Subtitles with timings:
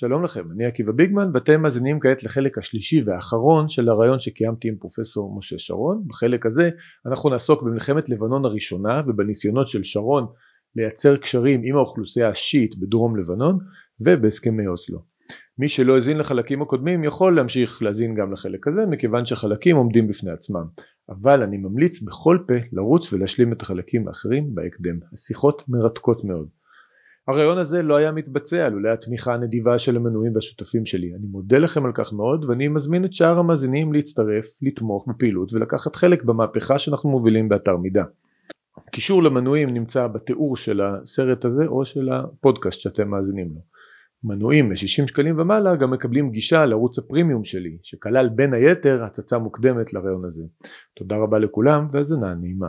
[0.00, 4.76] שלום לכם, אני עקיבא ביגמן ואתם מאזינים כעת לחלק השלישי והאחרון של הרעיון שקיימתי עם
[4.76, 6.02] פרופסור משה שרון.
[6.06, 6.70] בחלק הזה
[7.06, 10.26] אנחנו נעסוק במלחמת לבנון הראשונה ובניסיונות של שרון
[10.76, 13.58] לייצר קשרים עם האוכלוסייה השיעית בדרום לבנון
[14.00, 14.98] ובהסכמי אוסלו.
[15.58, 20.30] מי שלא האזין לחלקים הקודמים יכול להמשיך להאזין גם לחלק הזה מכיוון שחלקים עומדים בפני
[20.30, 20.64] עצמם
[21.08, 24.98] אבל אני ממליץ בכל פה לרוץ ולהשלים את החלקים האחרים בהקדם.
[25.12, 26.57] השיחות מרתקות מאוד.
[27.28, 31.06] הרעיון הזה לא היה מתבצע לולא התמיכה הנדיבה של המנויים והשותפים שלי.
[31.14, 35.96] אני מודה לכם על כך מאוד ואני מזמין את שאר המאזינים להצטרף, לתמוך בפעילות ולקחת
[35.96, 38.04] חלק במהפכה שאנחנו מובילים באתר מידע.
[38.90, 43.60] קישור למנויים נמצא בתיאור של הסרט הזה או של הפודקאסט שאתם מאזינים לו.
[44.24, 49.92] מנויים מ-60 שקלים ומעלה גם מקבלים גישה לערוץ הפרימיום שלי שכלל בין היתר הצצה מוקדמת
[49.92, 50.44] לרעיון הזה.
[50.96, 52.68] תודה רבה לכולם והאזנה נעימה.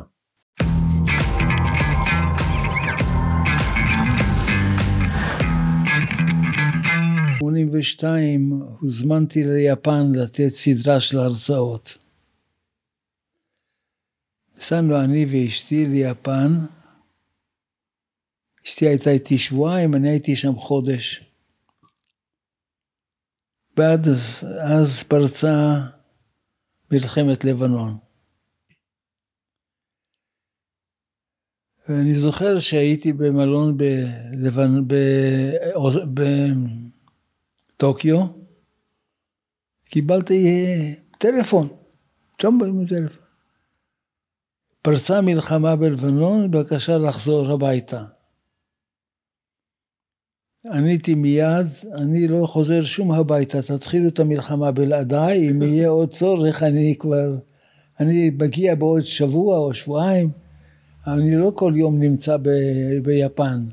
[7.49, 11.97] 82 הוזמנתי ליפן לתת סדרה של הרצאות.
[14.57, 16.65] נסענו אני ואשתי ליפן.
[18.65, 21.23] אשתי הייתה איתי שבועיים, אני הייתי שם חודש.
[23.77, 24.07] ועד
[24.61, 25.79] אז פרצה
[26.91, 27.97] מלחמת לבנון.
[31.89, 34.87] ואני זוכר שהייתי במלון בלבנ...
[34.87, 34.93] ב...
[36.13, 36.21] ב...
[37.79, 38.25] טוקיו,
[39.85, 41.67] קיבלתי אה, טלפון,
[42.41, 43.23] שם באים טלפון.
[44.81, 48.05] פרצה מלחמה בלבנון, בבקשה לחזור הביתה.
[50.65, 56.63] עניתי מיד, אני לא חוזר שום הביתה, תתחילו את המלחמה בלעדיי, אם יהיה עוד צורך
[56.63, 57.37] אני כבר,
[57.99, 60.29] אני מגיע בעוד שבוע או שבועיים,
[61.07, 62.49] אני לא כל יום נמצא ב,
[63.03, 63.65] ביפן,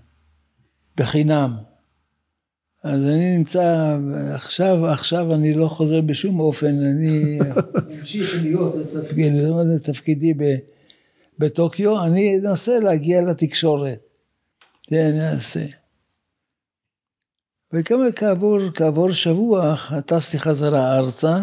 [0.97, 1.76] בחינם.
[2.87, 3.97] אז אני נמצא,
[4.35, 7.39] עכשיו, עכשיו אני לא חוזר בשום אופן, אני
[7.99, 8.75] אמשיך להיות
[9.77, 10.35] את תפקידי
[11.39, 13.99] בטוקיו, אני אנסה להגיע לתקשורת,
[14.91, 15.67] זה אני אעשה.
[17.73, 19.75] וכמה כעבור, כעבור שבוע
[20.07, 21.37] טסתי חזרה ארצה,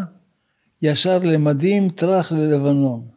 [0.82, 3.08] ישר למדים טראח ללבנון.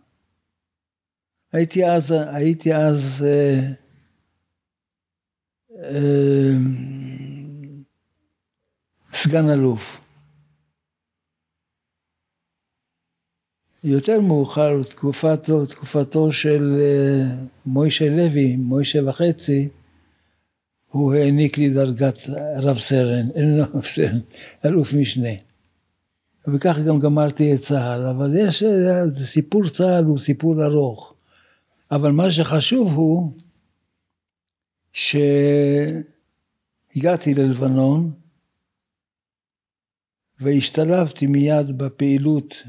[1.53, 3.61] הייתי אז, הייתי אז אה,
[5.83, 6.57] אה,
[9.17, 10.01] סגן אלוף.
[13.85, 17.23] יותר מאוחר, תקופתו, תקופתו של אה,
[17.67, 19.69] מוישה לוי, מוישה וחצי,
[20.91, 22.19] הוא העניק לי דרגת
[22.57, 24.21] רב סרן, אין לו רב סרן,
[24.65, 25.29] אלוף משנה.
[26.55, 31.15] וכך גם גמרתי את צה"ל, אבל יש, אה, סיפור צה"ל הוא סיפור ארוך.
[31.91, 33.33] אבל מה שחשוב הוא
[34.93, 36.05] שהגעתי
[37.35, 38.26] ללבנון,
[40.41, 42.63] והשתלבתי מיד בפעילות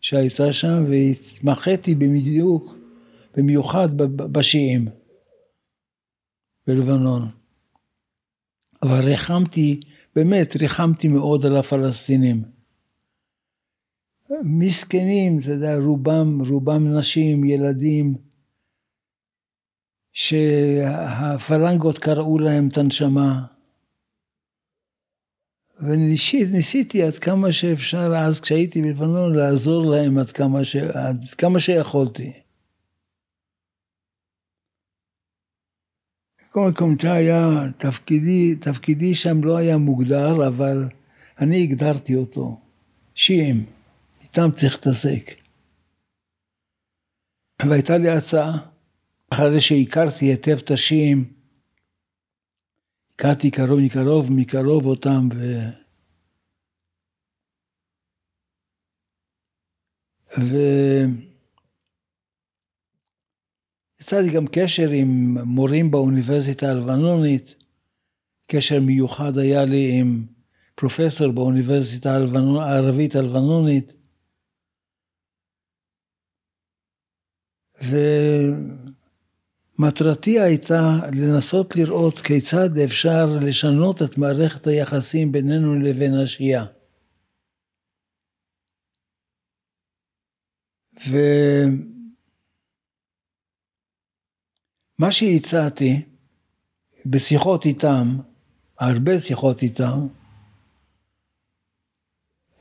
[0.00, 2.74] שהייתה שם והתמחיתי בדיוק,
[3.36, 4.88] במיוחד בשיעים
[6.66, 7.30] בלבנון.
[8.82, 9.80] אבל ריחמתי,
[10.16, 12.42] באמת ריחמתי מאוד על הפלסטינים.
[14.42, 18.14] מסכנים, אתה יודע, רובם, רובם נשים, ילדים,
[20.12, 23.57] שהפלנגות קרעו להם את הנשמה.
[25.80, 30.76] וניסיתי עד כמה שאפשר אז כשהייתי בלבנון לעזור להם עד כמה, ש...
[30.76, 32.32] עד כמה שיכולתי.
[36.50, 37.38] בכל מקום זה היה
[37.78, 40.88] תפקידי, תפקידי שם לא היה מוגדר אבל
[41.40, 42.60] אני הגדרתי אותו,
[43.14, 43.66] שיעים,
[44.22, 45.34] איתם צריך להתעסק.
[47.66, 48.52] והייתה לי הצעה,
[49.30, 51.37] אחרי שהכרתי היטב את השיעים
[53.20, 55.44] הכרתי קרוב מקרוב, מקרוב אותם, ו...
[60.38, 60.56] ו...
[64.00, 67.54] יצאתי גם קשר עם מורים באוניברסיטה הלבנונית,
[68.46, 70.26] קשר מיוחד היה לי עם
[70.74, 72.10] פרופסור באוניברסיטה
[72.60, 73.92] הערבית הלבנונית,
[77.82, 77.96] ו...
[79.78, 86.66] מטרתי הייתה לנסות לראות כיצד אפשר לשנות את מערכת היחסים בינינו לבין השיעה.
[94.98, 96.02] ומה שהצעתי
[97.06, 98.18] בשיחות איתם,
[98.78, 100.06] הרבה שיחות איתם,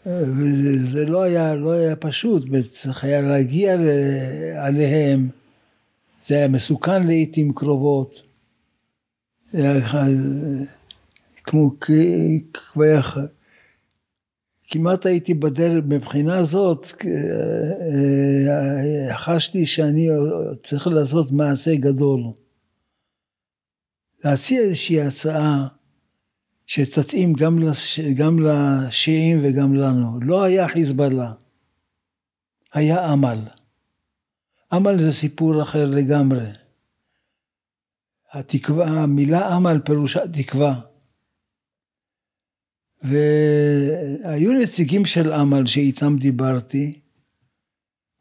[0.05, 2.43] וזה לא היה, לא היה פשוט,
[2.73, 3.73] צריך היה להגיע
[4.65, 5.29] עליהם
[6.27, 8.23] זה היה מסוכן לעיתים קרובות.
[11.43, 11.71] כמו
[14.69, 20.07] כמעט הייתי בדרך, מבחינה זאת אה, חשתי שאני
[20.63, 22.21] צריך לעשות מעשה גדול.
[24.23, 25.67] להציע איזושהי הצעה
[26.65, 30.19] שתתאים גם, לש, גם לשיעים וגם לנו.
[30.21, 31.33] לא היה חיזבאללה,
[32.73, 33.56] היה אמל.
[34.73, 36.51] אמל זה סיפור אחר לגמרי.
[38.31, 40.81] התקווה, המילה אמל פירושה תקווה.
[43.01, 46.99] והיו נציגים של אמל שאיתם דיברתי,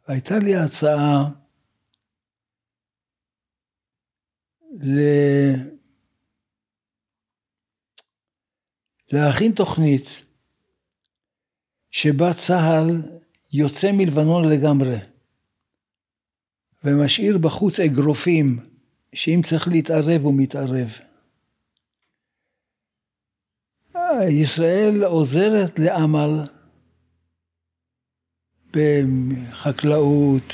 [0.08, 1.28] והייתה לי הצעה
[4.82, 5.00] ל...
[9.12, 10.22] להכין תוכנית
[11.90, 12.90] שבה צה"ל
[13.52, 15.15] יוצא מלבנון לגמרי
[16.86, 18.58] ומשאיר בחוץ אגרופים
[19.12, 20.88] שאם צריך להתערב הוא מתערב.
[24.30, 26.46] ישראל עוזרת לעמל
[28.70, 30.52] בחקלאות,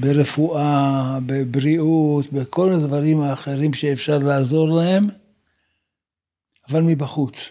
[0.00, 5.06] ברפואה, בבריאות, בכל הדברים האחרים שאפשר לעזור להם,
[6.68, 7.50] אבל מבחוץ.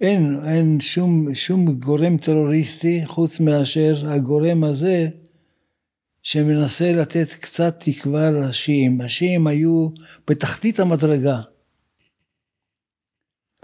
[0.00, 5.08] אין, אין שום, שום גורם טרוריסטי חוץ מאשר הגורם הזה
[6.24, 9.00] שמנסה לתת קצת תקווה לשיעים.
[9.00, 9.88] השיעים היו
[10.30, 11.40] בתחתית המדרגה.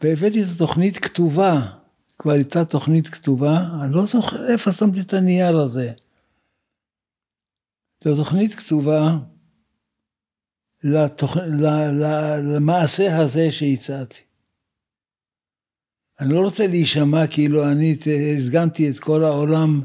[0.03, 1.77] והבאתי את התוכנית כתובה,
[2.19, 5.93] כבר הייתה תוכנית כתובה, אני לא זוכר איפה שמתי את הנייר הזה.
[7.99, 9.19] את התוכנית כתובה
[10.85, 11.37] לתוכ...
[12.55, 14.21] למעשה הזה שהצעתי.
[16.21, 17.97] אני לא רוצה להישמע כאילו אני
[18.39, 19.83] הסגנתי את כל העולם,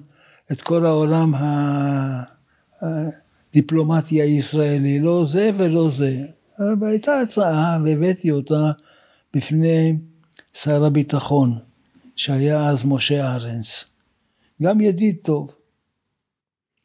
[0.51, 1.33] את כל העולם
[2.81, 6.17] הדיפלומטי הישראלי, לא זה ולא זה.
[6.79, 8.71] והייתה הצעה והבאתי אותה
[9.33, 9.95] בפני
[10.53, 11.57] שר הביטחון,
[12.15, 13.85] שהיה אז משה ארנס.
[14.61, 15.51] גם ידיד טוב.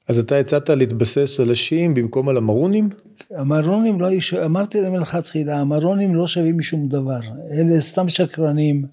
[0.08, 2.88] אז אתה הצעת להתבסס על השיעים במקום על המרונים?
[3.31, 4.08] המרונים לא,
[4.44, 7.20] אמרתי להם מלכתחילה, המרונים לא שווים משום דבר,
[7.52, 8.87] אלה סתם שקרנים.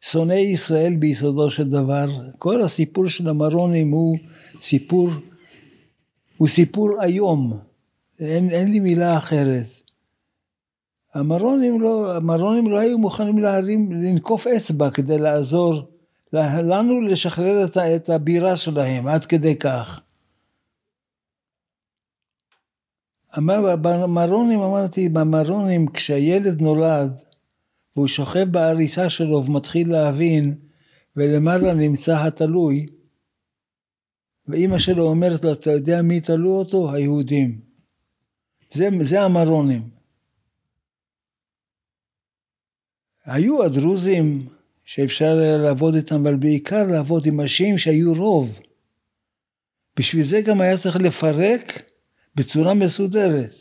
[0.00, 2.06] שונאי ישראל ביסודו של דבר,
[2.38, 4.18] כל הסיפור של המרונים הוא
[4.62, 5.10] סיפור,
[6.44, 7.58] הוא סיפור איום,
[8.20, 9.66] אין, אין לי מילה אחרת.
[11.14, 15.82] המרונים לא, המרונים לא היו מוכנים להרים, לנקוף אצבע כדי לעזור
[16.32, 20.02] לנו לשחרר את, את הבירה שלהם, עד כדי כך.
[23.36, 27.20] במרונים, אמרתי, במרונים כשהילד נולד,
[27.96, 30.54] והוא שוכב בעריסה שלו ומתחיל להבין,
[31.16, 32.86] ולמעלה נמצא התלוי,
[34.48, 36.92] ואימא שלו אומרת לו, אתה יודע מי תלו אותו?
[36.92, 37.60] היהודים.
[38.72, 39.88] זה, זה המרונים.
[43.24, 44.48] היו הדרוזים
[44.84, 48.60] שאפשר לעבוד איתם, אבל בעיקר לעבוד עם השיעים שהיו רוב.
[49.96, 51.82] בשביל זה גם היה צריך לפרק
[52.34, 53.54] בצורה מסודרת.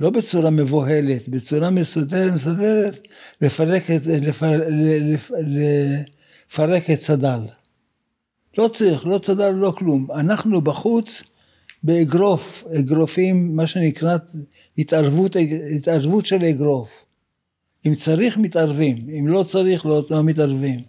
[0.00, 3.06] לא בצורה מבוהלת, בצורה מסודרת, מסודרת,
[3.40, 4.60] לפרק את, לפר,
[6.50, 7.40] לפרק את צד"ל.
[8.58, 10.06] לא צריך, לא צד"ל, לא כלום.
[10.14, 11.22] אנחנו בחוץ
[11.82, 14.16] באגרוף, אגרופים, מה שנקרא
[14.78, 15.36] התערבות,
[15.76, 17.04] התערבות של אגרוף.
[17.86, 20.80] אם צריך מתערבים, אם לא צריך לא, לא מתערבים.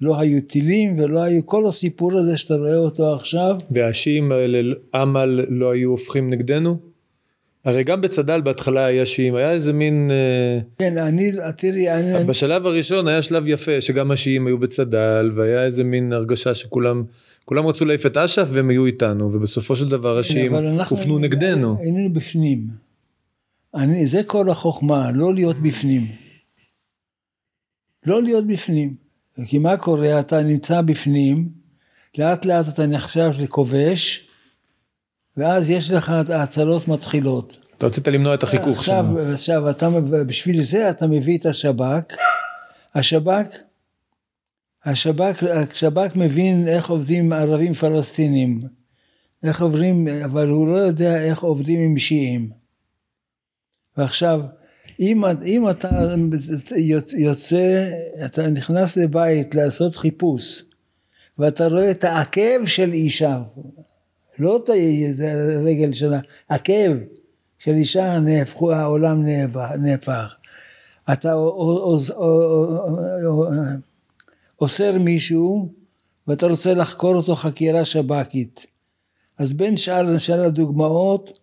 [0.00, 3.56] לא היו טילים ולא היו כל הסיפור הזה שאתה רואה אותו עכשיו.
[3.70, 6.93] והשיעים האלה, אמל לא היו הופכים נגדנו?
[7.64, 10.10] הרי גם בצד"ל בהתחלה היה שיעים, היה איזה מין...
[10.10, 12.24] אה, כן, אני, תראי, אני...
[12.24, 17.04] בשלב הראשון היה שלב יפה שגם השיעים היו בצד"ל והיה איזה מין הרגשה שכולם
[17.44, 20.54] כולם רצו להעיף את אש"ף והם היו איתנו ובסופו של דבר השיעים
[20.90, 21.76] הופנו נגדנו.
[21.80, 22.66] היינו בפנים.
[23.74, 26.06] אני, זה כל החוכמה, לא להיות בפנים.
[28.06, 28.94] לא להיות בפנים.
[29.46, 30.20] כי מה קורה?
[30.20, 31.48] אתה נמצא בפנים,
[32.18, 34.28] לאט לאט אתה נחשב לכובש,
[35.36, 37.56] ואז יש לך ההצלות מתחילות.
[37.78, 39.32] אתה רצית למנוע את החיכוך עכשיו, שם.
[39.32, 39.88] עכשיו, אתה,
[40.26, 42.14] בשביל זה אתה מביא את השב"כ.
[42.94, 43.56] השב"כ,
[44.84, 48.60] השב"כ, השב"כ מבין איך עובדים ערבים פלסטינים.
[49.44, 52.50] איך עוברים, אבל הוא לא יודע איך עובדים עם שיעים.
[53.96, 54.40] ועכשיו,
[55.00, 56.14] אם, אם אתה
[57.16, 57.90] יוצא,
[58.24, 60.62] אתה נכנס לבית לעשות חיפוש,
[61.38, 63.42] ואתה רואה את העקב של אישה,
[64.38, 64.70] לא את
[65.58, 66.96] הרגל שלה, הכאב
[67.58, 69.26] של אישה נהפכו, העולם
[69.78, 70.34] נהפך.
[71.12, 71.34] אתה
[74.60, 75.68] אוסר מישהו
[76.28, 78.66] ואתה רוצה לחקור אותו חקירה שב"כית.
[79.38, 81.38] אז בין שאר, שאר הדוגמאות,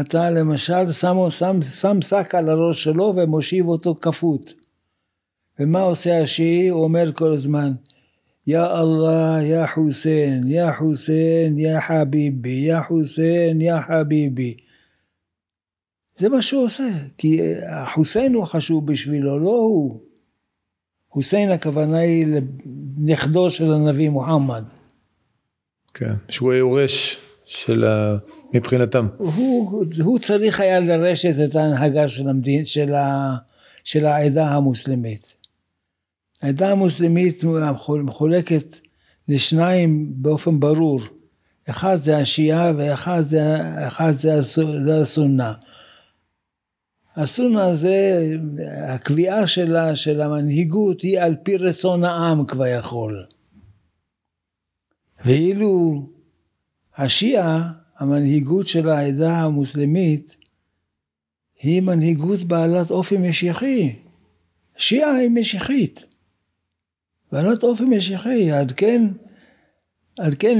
[0.00, 4.54] אתה למשל שם, שם, שם שק על הראש שלו ומושיב אותו כפות.
[5.58, 6.68] ומה עושה השיעי?
[6.68, 7.72] הוא אומר כל הזמן,
[8.46, 14.56] יא אללה, יא חוסיין, יא חוסיין, יא חביבי, יא חוסיין, יא חביבי.
[16.18, 17.40] זה מה שהוא עושה, כי
[17.94, 20.00] חוסיין הוא חשוב בשבילו, לא הוא.
[21.10, 24.64] חוסיין הכוונה היא לנכדו של הנביא מוחמד.
[25.94, 28.16] כן, שהוא היורש של ה...
[28.54, 29.06] מבחינתם.
[29.16, 33.34] הוא, הוא צריך היה לרשת את ההנהגה של, המדין, של, ה,
[33.84, 35.34] של העדה המוסלמית.
[36.44, 37.44] העדה המוסלמית
[38.04, 38.76] מחולקת
[39.28, 41.00] לשניים באופן ברור.
[41.70, 43.22] אחד זה השיעה ואחד
[44.16, 44.40] זה, זה,
[44.84, 45.54] זה הסונה.
[47.16, 48.28] הסונה זה,
[48.88, 53.26] הקביעה שלה, של המנהיגות היא על פי רצון העם כביכול.
[55.24, 56.02] ואילו
[56.96, 60.36] השיעה, המנהיגות של העדה המוסלמית,
[61.62, 63.96] היא מנהיגות בעלת אופי משיחי.
[64.76, 66.13] שיעה היא משיחית.
[67.34, 69.02] בעלת אופי משיחי, עד כן,
[70.18, 70.56] עד כן,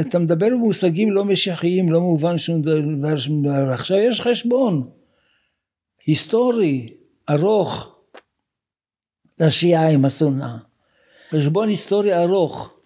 [0.00, 3.72] אתה מדבר במושגים לא משיחיים, לא מובן שום דבר, שום דבר.
[3.72, 4.90] עכשיו יש חשבון
[6.06, 6.96] היסטורי
[7.30, 7.98] ארוך
[9.38, 10.58] לשיעה עם הסונה.
[11.30, 12.80] חשבון היסטורי ארוך.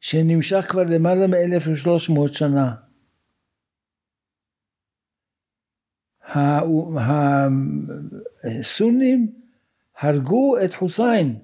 [0.00, 2.74] שנמשך כבר למעלה מ-1300 שנה.
[8.44, 9.39] הסונים
[10.00, 11.38] הרגו את חוסיין.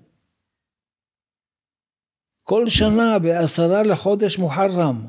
[2.43, 5.07] כל שנה בעשרה לחודש מוחרם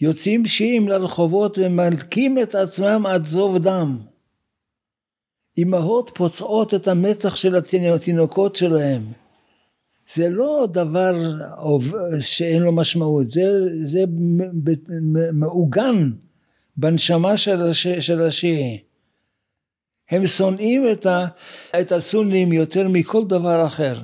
[0.00, 3.98] יוצאים שיעים לרחובות ומלקים את עצמם עד זוב דם.
[5.58, 7.56] אמהות פוצעות את המצח של
[7.94, 9.12] התינוקות שלהם.
[10.14, 11.14] זה לא דבר
[12.20, 13.42] שאין לו משמעות, זה,
[13.84, 14.04] זה
[15.32, 16.10] מעוגן
[16.76, 18.85] בנשמה של, הש, השיעי.
[20.10, 21.26] הם שונאים את, ה,
[21.80, 24.02] את הסונים יותר מכל דבר אחר.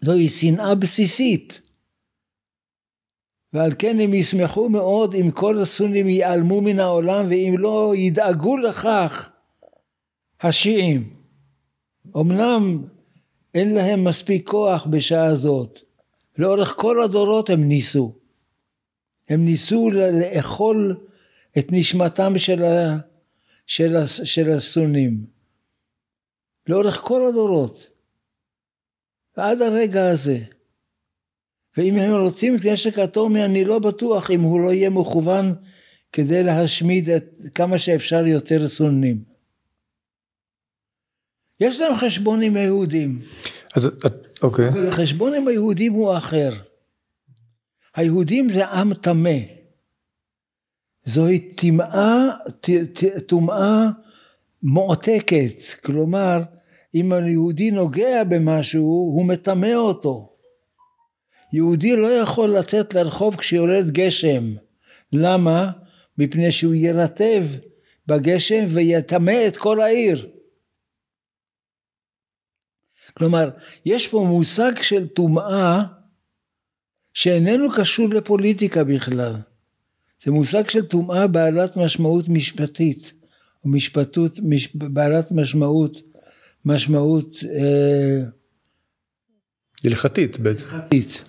[0.00, 1.60] זוהי שנאה בסיסית.
[3.52, 9.30] ועל כן הם ישמחו מאוד אם כל הסונים ייעלמו מן העולם ואם לא ידאגו לכך
[10.40, 11.14] השיעים.
[12.16, 12.84] אמנם
[13.54, 15.80] אין להם מספיק כוח בשעה זאת.
[16.38, 18.14] לאורך כל הדורות הם ניסו.
[19.28, 20.96] הם ניסו לאכול
[21.58, 22.96] את נשמתם של, ה,
[23.66, 25.26] של, של הסונים.
[26.66, 27.90] לאורך כל הדורות.
[29.36, 30.38] ועד הרגע הזה.
[31.76, 35.54] ואם הם רוצים את נשק אטומי אני לא בטוח אם הוא לא יהיה מכוון
[36.12, 39.24] כדי להשמיד את כמה שאפשר יותר סונים.
[41.60, 43.22] יש להם חשבון עם היהודים.
[43.74, 43.90] אז
[44.42, 44.68] אוקיי.
[44.68, 46.50] אבל החשבון עם היהודים הוא אחר.
[47.94, 49.38] היהודים זה עם טמא.
[51.04, 52.28] זוהי טמאה,
[53.26, 53.86] טומאה
[54.62, 55.62] מועתקת.
[55.84, 56.42] כלומר,
[56.94, 60.36] אם היהודי נוגע במשהו, הוא מטמא אותו.
[61.52, 64.54] יהודי לא יכול לצאת לרחוב כשיורד גשם.
[65.12, 65.70] למה?
[66.18, 67.44] מפני שהוא ירטב
[68.06, 70.28] בגשם ויטמא את כל העיר.
[73.14, 73.50] כלומר,
[73.86, 75.82] יש פה מושג של טומאה
[77.14, 79.34] שאיננו קשור לפוליטיקה בכלל.
[80.24, 83.12] זה מושג של טומאה בעלת משמעות משפטית,
[83.64, 85.96] או משפטות, מש, בעלת משמעות,
[86.64, 88.24] משמעות אה,
[89.84, 90.66] הלכתית בעצם.
[90.70, 91.24] הלכתית.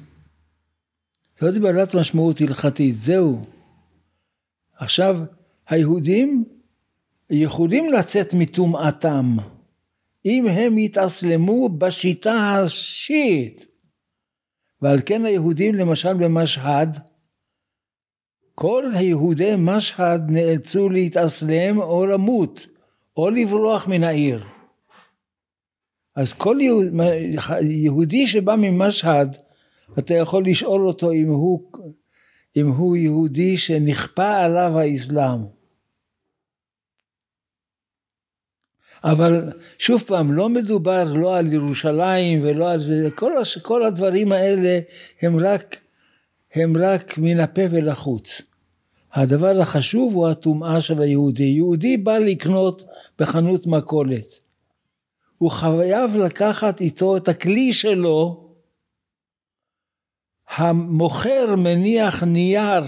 [1.42, 3.46] זאת בעלת משמעות הלכתית, זהו.
[4.78, 5.20] עכשיו,
[5.68, 6.44] היהודים
[7.30, 9.38] יכולים לצאת מטומאתם.
[10.26, 13.66] אם הם יתאסלמו בשיטה השיעית.
[14.82, 17.00] ועל כן היהודים למשל במשהד,
[18.56, 22.68] כל היהודי משהד נאלצו להתאסלם או למות,
[23.18, 24.44] או לברוח מן העיר.
[26.16, 26.86] אז כל יהוד,
[27.62, 29.38] יהודי שבא ממשהד,
[30.00, 31.72] אתה יכול לשאול אותו אם הוא,
[32.56, 35.40] אם הוא יהודי שנכפה עליו האסלאם.
[39.04, 43.32] אבל שוב פעם, לא מדובר לא על ירושלים ולא על זה, כל,
[43.62, 44.80] כל הדברים האלה
[45.22, 45.83] הם רק,
[46.54, 48.42] הם רק מן הפה ולחוץ.
[49.14, 51.44] הדבר החשוב הוא הטומאה של היהודי.
[51.44, 52.84] יהודי בא לקנות
[53.20, 54.40] בחנות מכולת.
[55.38, 58.50] הוא חייב לקחת איתו את הכלי שלו.
[60.50, 62.84] המוכר מניח נייר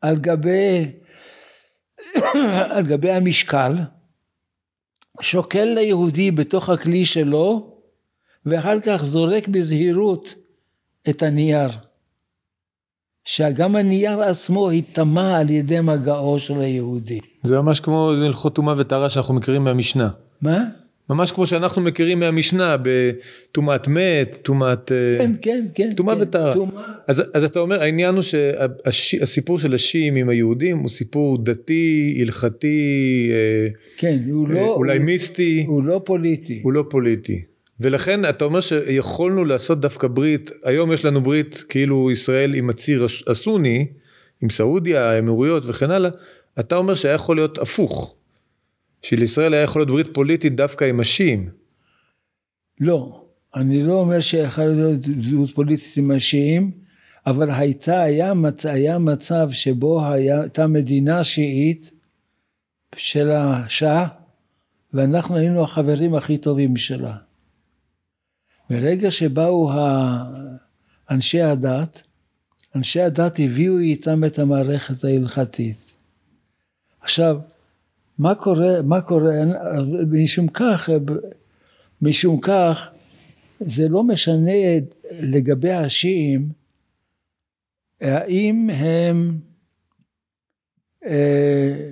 [0.00, 0.92] על גבי,
[2.74, 3.72] על גבי המשקל.
[5.20, 7.76] שוקל ליהודי בתוך הכלי שלו,
[8.46, 10.34] ואחר כך זורק בזהירות
[11.10, 11.89] את הנייר.
[13.24, 17.20] שגם הנייר עצמו ייטמע על ידי מגעו של היהודי.
[17.42, 20.08] זה ממש כמו הלכות טומאה וטהרה שאנחנו מכירים מהמשנה.
[20.42, 20.64] מה?
[21.10, 24.92] ממש כמו שאנחנו מכירים מהמשנה בטומאת מת, טומאת...
[24.92, 25.92] אה, כן, כן, כן.
[25.96, 26.54] טומאה כן, וטהרה.
[26.54, 26.82] טומאה.
[27.08, 33.30] אז, אז אתה אומר העניין הוא שהסיפור של השיעים עם היהודים הוא סיפור דתי, הלכתי,
[33.32, 34.74] אה, כן, הוא אה, לא...
[34.74, 36.60] אולי הוא, מיסטי, הוא לא פוליטי.
[36.64, 37.42] הוא לא פוליטי.
[37.80, 43.06] ולכן אתה אומר שיכולנו לעשות דווקא ברית, היום יש לנו ברית כאילו ישראל עם הציר
[43.26, 43.86] הסוני,
[44.42, 46.10] עם סעודיה, האמירויות וכן הלאה,
[46.60, 48.14] אתה אומר שהיה יכול להיות הפוך.
[49.02, 51.50] שלישראל היה יכול להיות ברית פוליטית דווקא עם השיעים.
[52.80, 56.70] לא, אני לא אומר שיכול להיות זהות פוליטית עם השיעים,
[57.26, 61.90] אבל הייתה, היה, מצ, היה מצב שבו הייתה מדינה שיעית
[62.96, 64.06] של השאה,
[64.94, 67.16] ואנחנו היינו החברים הכי טובים שלה.
[68.70, 69.70] ברגע שבאו
[71.10, 72.02] אנשי הדת,
[72.76, 75.76] אנשי הדת הביאו איתם את המערכת ההלכתית.
[77.00, 77.38] עכשיו,
[78.18, 79.34] מה קורה, מה קורה,
[80.10, 80.88] משום כך,
[82.02, 82.90] משום כך,
[83.60, 84.52] זה לא משנה
[85.20, 86.48] לגבי השיעים,
[88.00, 89.38] האם הם
[91.06, 91.90] אה,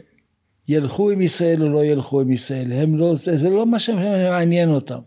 [0.68, 4.68] ילכו עם ישראל או לא ילכו עם ישראל, הם לא, זה, זה לא מה שמעניין
[4.68, 5.00] אותם.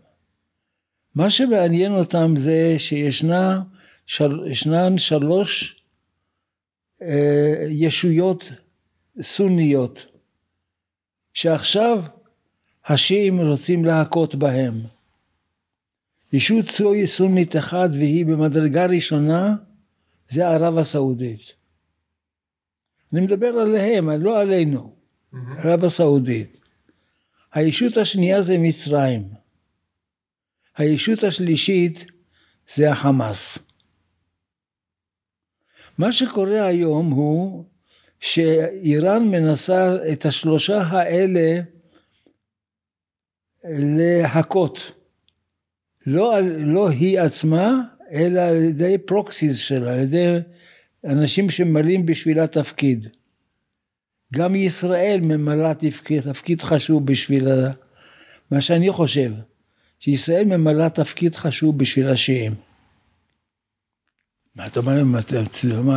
[1.14, 3.62] מה שמעניין אותם זה שישנה,
[4.06, 5.82] של, ישנן שלוש
[7.02, 8.52] אה, ישויות
[9.20, 10.06] סוניות,
[11.34, 12.02] שעכשיו
[12.86, 14.82] השיעים רוצים להכות בהם.
[16.32, 19.54] ישות צוי סונית אחת והיא במדרגה ראשונה
[20.28, 21.52] זה ערב הסעודית.
[23.12, 24.94] אני מדבר עליהם, לא עלינו,
[25.58, 26.56] ערב הסעודית.
[27.52, 29.41] הישות השנייה זה מצרים.
[30.76, 32.06] הישות השלישית
[32.74, 33.58] זה החמאס.
[35.98, 37.64] מה שקורה היום הוא
[38.20, 41.60] שאיראן מנסה את השלושה האלה
[43.64, 44.92] להכות.
[46.06, 47.80] לא, לא היא עצמה,
[48.12, 50.38] אלא על ידי פרוקסיס שלה, על ידי
[51.04, 53.08] אנשים שממלאים בשבילה תפקיד.
[54.32, 57.48] גם ישראל ממלאה תפקיד, תפקיד חשוב בשביל
[58.50, 59.32] מה שאני חושב,
[60.02, 62.54] שישראל ממלאה תפקיד חשוב בשביל השיעים.
[64.54, 65.04] מה אתה אומר,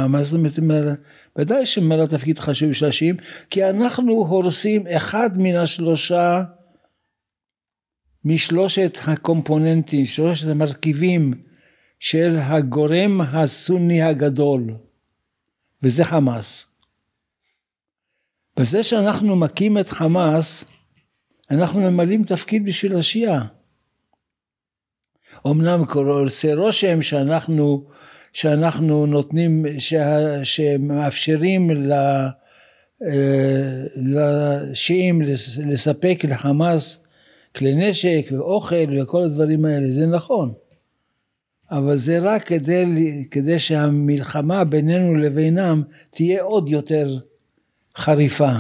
[0.08, 1.00] מה, זאת אומרת,
[1.36, 3.16] ודאי שממלא תפקיד חשוב בשביל השיעים,
[3.50, 6.44] כי אנחנו הורסים אחד מן השלושה
[8.26, 11.34] משלושת הקומפוננטים, שלושת המרכיבים
[12.00, 14.76] של הגורם הסוני הגדול,
[15.84, 16.66] וזה חמאס.
[18.60, 20.66] בזה שאנחנו מכים את חמאס,
[21.52, 23.55] אנחנו ממלאים תפקיד בשביל השיעה.
[25.48, 27.84] אמנם עושה רושם שאנחנו,
[28.34, 31.94] שאנחנו נותנים, שה, שמאפשרים ל,
[33.96, 35.22] לשיעים
[35.66, 37.00] לספק לחמאס
[37.56, 40.54] כלי נשק ואוכל וכל הדברים האלה, זה נכון.
[41.72, 42.86] אבל זה רק כדי,
[43.32, 47.18] כדי שהמלחמה בינינו לבינם תהיה עוד יותר
[47.98, 48.52] חריפה.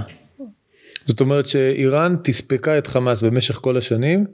[1.05, 4.25] זאת אומרת שאיראן תספקה את חמאס במשך כל השנים,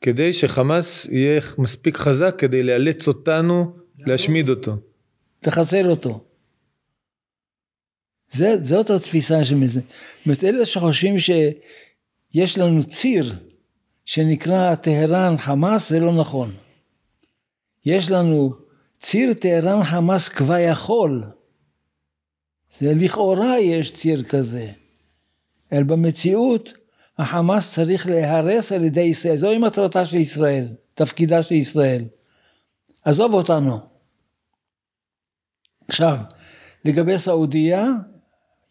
[0.00, 4.76] כדי שחמאס יהיה מספיק חזק כדי לאלץ אותנו להשמיד אותו.
[5.40, 6.24] תחסל אותו.
[8.30, 9.80] זה, זאת התפיסה של זה.
[9.80, 13.34] זאת אומרת, אלה שחושבים שיש לנו ציר
[14.04, 16.56] שנקרא טהרן חמאס, זה לא נכון.
[17.86, 18.54] יש לנו
[19.00, 21.24] ציר טהרן חמאס כביכול.
[22.80, 24.70] זה לכאורה יש ציר כזה.
[25.72, 26.72] אלא במציאות
[27.18, 29.36] החמאס צריך להיהרס על ידי ישראל.
[29.36, 32.04] זוהי מטרתה של ישראל, תפקידה של ישראל.
[33.04, 33.78] עזוב אותנו.
[35.88, 36.16] עכשיו,
[36.84, 37.86] לגבי סעודיה,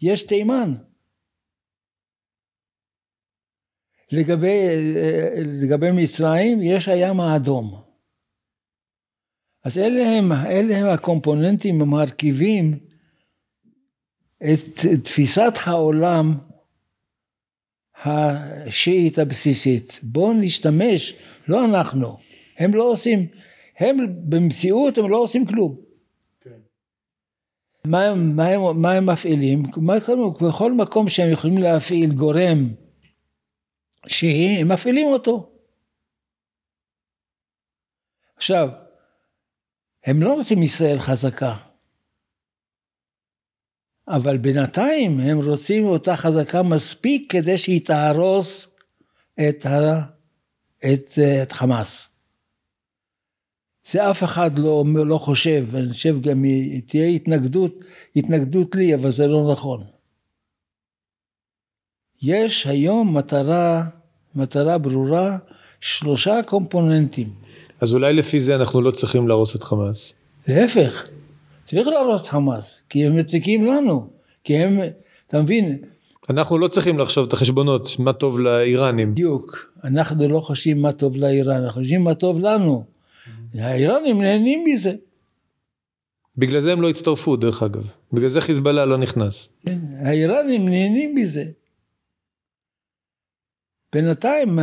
[0.02, 0.76] יש תימן.
[4.12, 4.60] לגבי,
[5.62, 7.82] לגבי מצרים, יש הים האדום.
[9.64, 12.80] אז אלה הם, אלה הם הקומפוננטים המרכיבים
[14.44, 16.38] את תפיסת העולם
[18.06, 20.00] השיעית הבסיסית.
[20.04, 21.14] בואו נשתמש,
[21.48, 22.18] לא אנחנו,
[22.58, 23.28] הם לא עושים,
[23.78, 23.98] הם
[24.30, 25.76] במציאות הם לא עושים כלום.
[27.86, 29.64] מה, מה, הם, מה הם מפעילים?
[30.42, 32.74] בכל מקום שהם יכולים להפעיל גורם
[34.08, 35.50] שהיא, הם מפעילים אותו.
[38.36, 38.70] עכשיו,
[40.06, 41.56] הם לא רוצים ישראל חזקה,
[44.08, 48.70] אבל בינתיים הם רוצים אותה חזקה מספיק כדי שהיא תהרוס
[49.50, 50.02] את, ה,
[50.94, 52.08] את, את חמאס.
[53.92, 56.46] זה אף אחד לא, לא חושב, אני חושב גם
[56.88, 57.76] תהיה התנגדות,
[58.16, 59.84] התנגדות לי, אבל זה לא נכון.
[62.22, 63.84] יש היום מטרה,
[64.36, 65.38] מטרה ברורה,
[65.82, 67.30] שלושה קומפוננטים.
[67.82, 70.14] אז אולי לפי זה אנחנו לא צריכים להרוס את חמאס.
[70.48, 71.08] להפך,
[71.68, 74.08] צריך להרוס את חמאס, כי הם מציקים לנו,
[74.44, 74.80] כי הם,
[75.28, 75.78] אתה מבין?
[76.30, 79.12] אנחנו לא צריכים לחשוב את החשבונות, מה טוב לאיראנים.
[79.12, 82.86] בדיוק, אנחנו לא חושבים מה טוב לאיראן, אנחנו חושבים מה טוב לנו.
[83.54, 84.96] האיראנים נהנים מזה.
[86.38, 89.50] בגלל זה הם לא הצטרפו דרך אגב, בגלל זה חיזבאללה לא נכנס.
[89.66, 91.44] כן, האיראנים נהנים מזה.
[93.94, 94.60] בינתיים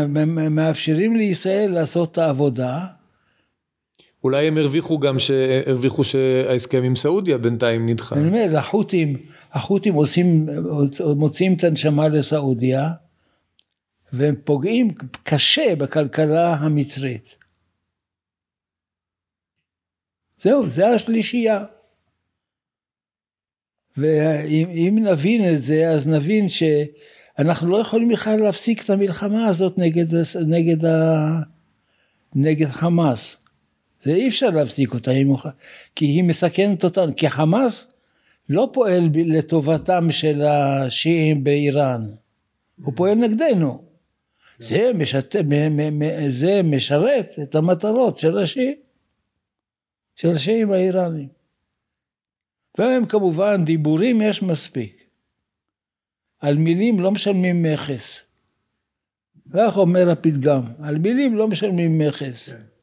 [0.51, 2.87] מאפשרים לישראל לעשות את העבודה.
[4.25, 5.17] אולי הם הרוויחו גם,
[5.67, 8.17] הרוויחו שההסכם עם סעודיה בינתיים נדחה.
[8.17, 9.17] אני אומר, החות'ים,
[9.53, 10.49] החות'ים עושים,
[11.17, 12.91] מוציאים את הנשמה לסעודיה,
[14.13, 17.37] והם פוגעים קשה בכלכלה המצרית.
[20.43, 21.65] זהו, זה השלישייה.
[23.97, 30.07] ואם נבין את זה, אז נבין שאנחנו לא יכולים בכלל להפסיק את המלחמה הזאת נגד,
[30.47, 30.89] נגד,
[32.35, 33.44] נגד חמאס.
[34.05, 35.11] זה אי אפשר להפסיק אותה,
[35.95, 37.93] כי היא מסכנת אותנו, כי חמאס
[38.49, 42.11] לא פועל לטובתם של השיעים באיראן,
[42.85, 43.85] הוא פועל נגדנו.
[44.59, 45.37] זה, משת...
[46.29, 48.75] זה משרת את המטרות של השיעים.
[50.17, 51.29] של השיעים האיראנים.
[52.79, 55.05] והם כמובן, דיבורים יש מספיק.
[56.41, 58.27] על מילים לא משלמים מכס.
[59.53, 62.53] כך אומר הפתגם, על מילים לא משלמים מכס.
[62.53, 62.74] כן.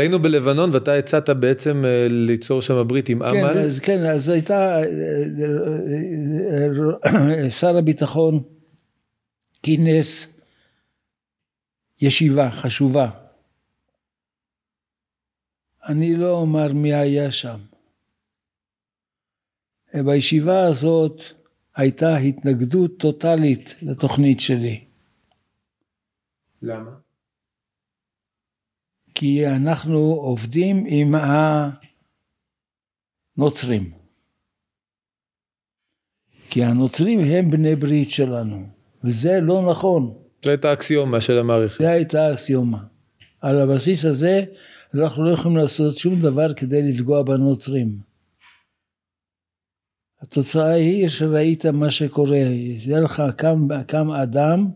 [0.00, 3.58] היינו בלבנון ואתה הצעת בעצם אה, ליצור שם ברית עם כן, אמל.
[3.58, 4.82] אז, כן, אז הייתה, אה,
[7.06, 8.42] אה, שר הביטחון
[9.62, 10.38] כינס
[12.00, 13.10] ישיבה חשובה
[15.88, 17.60] אני לא אומר מי היה שם.
[19.94, 21.20] בישיבה הזאת
[21.76, 24.84] הייתה התנגדות טוטאלית לתוכנית שלי.
[26.62, 27.03] למה?
[29.14, 31.14] כי אנחנו עובדים עם
[33.38, 33.92] הנוצרים.
[36.50, 38.66] כי הנוצרים הם בני ברית שלנו,
[39.04, 40.14] וזה לא נכון.
[40.44, 41.78] זו הייתה אקסיומה של המערכת.
[41.78, 42.84] זו הייתה אקסיומה.
[43.40, 44.44] על הבסיס הזה
[44.94, 47.98] אנחנו לא יכולים לעשות שום דבר כדי לפגוע בנוצרים.
[50.20, 54.70] התוצאה היא שראית מה שקורה, יהיה לך קם, קם אדם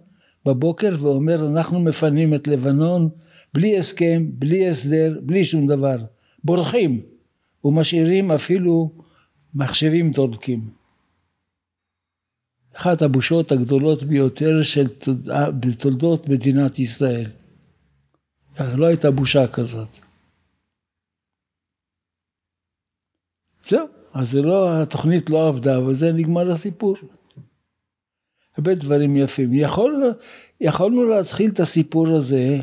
[0.49, 3.09] בבוקר ואומר אנחנו מפנים את לבנון
[3.55, 5.97] בלי הסכם, בלי הסדר, בלי שום דבר,
[6.45, 7.03] בורחים
[7.65, 8.91] ומשאירים אפילו
[9.55, 10.71] מחשבים דולקים.
[12.77, 14.87] אחת הבושות הגדולות ביותר של
[15.61, 17.31] בתולדות מדינת ישראל.
[18.61, 19.99] לא הייתה בושה כזאת.
[23.63, 26.97] זהו, אז זה לא, התוכנית לא עבדה, אבל זה נגמר הסיפור.
[28.59, 29.55] הרבה דברים יפים.
[29.55, 30.13] יכול,
[30.61, 32.59] יכולנו להתחיל את הסיפור הזה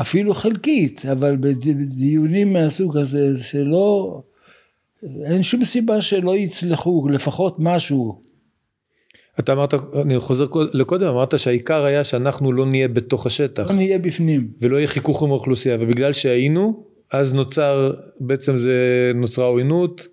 [0.00, 4.20] אפילו חלקית, אבל בדיונים מהסוג הזה, שלא,
[5.24, 8.22] אין שום סיבה שלא יצלחו, לפחות משהו.
[9.38, 13.70] אתה אמרת, אני חוזר לקודם, אמרת שהעיקר היה שאנחנו לא נהיה בתוך השטח.
[13.70, 14.48] לא נהיה בפנים.
[14.60, 18.72] ולא יהיה חיכוך עם האוכלוסייה, ובגלל שהיינו, אז נוצר, בעצם זה
[19.14, 20.08] נוצרה עוינות,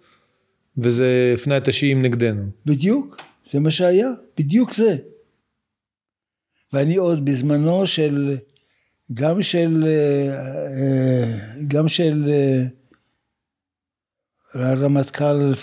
[0.77, 2.43] וזה הפנה את השיעים נגדנו.
[2.65, 3.21] בדיוק,
[3.51, 4.97] זה מה שהיה, בדיוק זה.
[6.73, 8.37] ואני עוד בזמנו של,
[9.13, 12.63] גם של, אה, גם של אה,
[14.53, 15.53] הרמטכ"ל,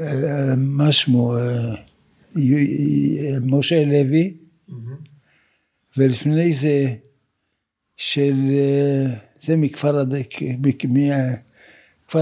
[0.00, 1.34] אה, מה שמו,
[3.42, 4.36] משה לוי,
[4.68, 4.72] mm-hmm.
[5.96, 6.94] ולפני זה
[7.96, 8.34] של
[9.40, 9.98] זה מכפר,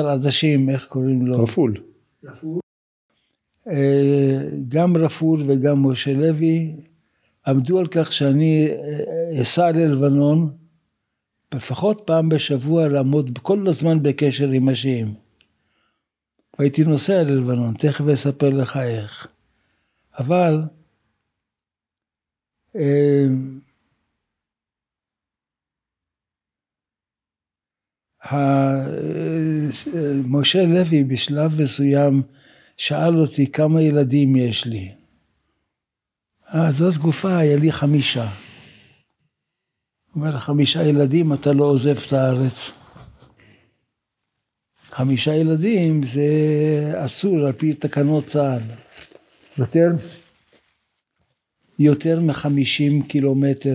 [0.06, 1.42] עדשים, איך קוראים לו?
[1.42, 1.82] רפול.
[2.26, 2.63] אה,
[4.68, 6.76] גם רפול וגם משה לוי
[7.46, 10.56] עמדו על כך שאני אה, אסע ללבנון
[11.54, 15.14] לפחות פעם בשבוע לעמוד כל הזמן בקשר עם השיעים.
[16.58, 19.26] והייתי נוסע ללבנון, תכף אספר לך איך.
[20.18, 20.62] אבל
[22.76, 23.26] אה,
[30.28, 32.22] משה לוי בשלב מסוים
[32.76, 34.92] שאל אותי כמה ילדים יש לי.
[36.46, 38.28] אז אז גופה היה לי חמישה.
[40.14, 42.72] אומר, חמישה ילדים אתה לא עוזב את הארץ.
[44.90, 46.24] חמישה ילדים זה
[47.04, 48.62] אסור על פי תקנות צה"ל.
[49.58, 49.88] יותר,
[51.78, 53.74] יותר מחמישים קילומטר.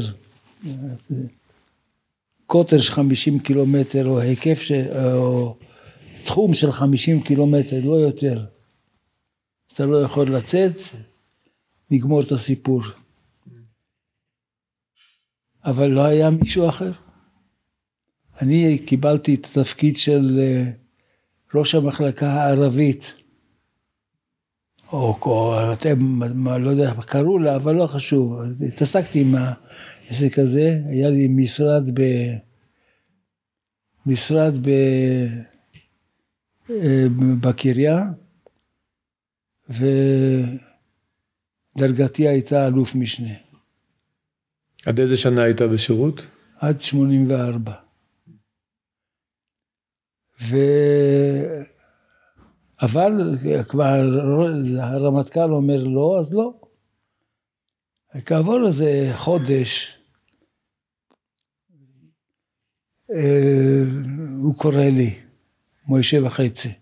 [2.46, 5.58] קוטר של 50 קילומטר או היקף של, או
[6.24, 8.46] תחום של 50 קילומטר, לא יותר.
[9.80, 10.76] אתה לא יכול לצאת,
[11.92, 12.82] נגמור את הסיפור.
[15.66, 16.92] אבל לא היה מישהו אחר.
[18.42, 20.72] אני קיבלתי את התפקיד של אה,
[21.56, 23.14] ראש המחלקה הערבית,
[24.92, 26.24] או, או אתם,
[26.64, 28.40] לא יודע איך קראו לה, אבל לא חשוב.
[28.68, 32.02] התעסקתי עם העסק הזה, היה לי משרד ב...
[34.06, 34.70] משרד ב...
[36.70, 37.06] אה,
[37.42, 38.06] בקריה,
[41.76, 43.34] ודרגתי הייתה אלוף משנה.
[44.86, 46.28] עד איזה שנה היית בשירות?
[46.60, 47.74] עד 84.
[50.42, 50.58] ו...
[52.82, 53.86] אבל כבר
[54.80, 56.54] הרמטכ"ל אומר לא, אז לא.
[58.26, 59.98] כעבור איזה חודש,
[63.12, 63.84] אה,
[64.38, 65.20] הוא קורא לי,
[65.86, 66.79] מוישה וחצי.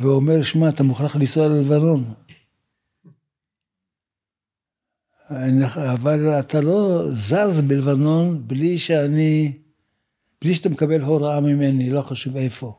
[0.00, 2.14] והוא אומר, שמע, אתה מוכרח לנסוע ללבנון.
[5.92, 9.52] אבל אתה לא זז בלבנון בלי שאני,
[10.42, 12.76] בלי שאתה מקבל הוראה ממני, לא חשוב איפה.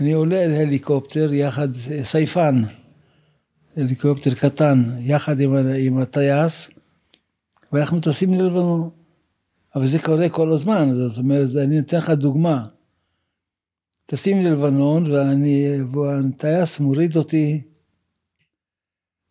[0.00, 1.68] אני עולה על הליקופטר יחד,
[2.02, 2.62] סייפן,
[3.76, 6.70] הליקופטר קטן, יחד עם, עם הטייס,
[7.72, 8.90] ואנחנו טסים ללבנון.
[9.74, 12.64] אבל זה קורה כל הזמן, זאת אומרת, אני אתן לך דוגמה.
[14.06, 17.62] טסים ללבנון ואני, והטייס מוריד אותי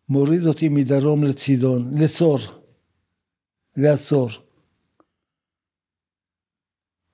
[0.08, 2.38] מוריד אותי מדרום לצידון, לצור,
[3.76, 4.28] לעצור.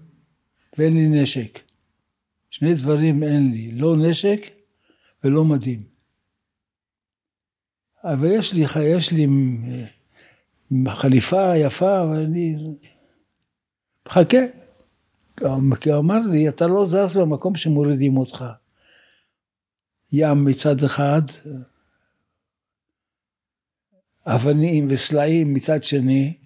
[0.78, 1.60] ואין לי נשק.
[2.50, 4.40] שני דברים אין לי, לא נשק
[5.24, 5.84] ולא מדים.
[8.04, 9.28] אבל יש לי, יש לי
[10.96, 12.58] חליפה יפה, ואני
[14.08, 14.38] מחכה.
[15.82, 18.46] כי הוא אמר לי, אתה לא זז במקום שמורידים אותך.
[20.12, 21.22] ים מצד אחד,
[24.26, 26.38] אבנים וסלעים מצד שני,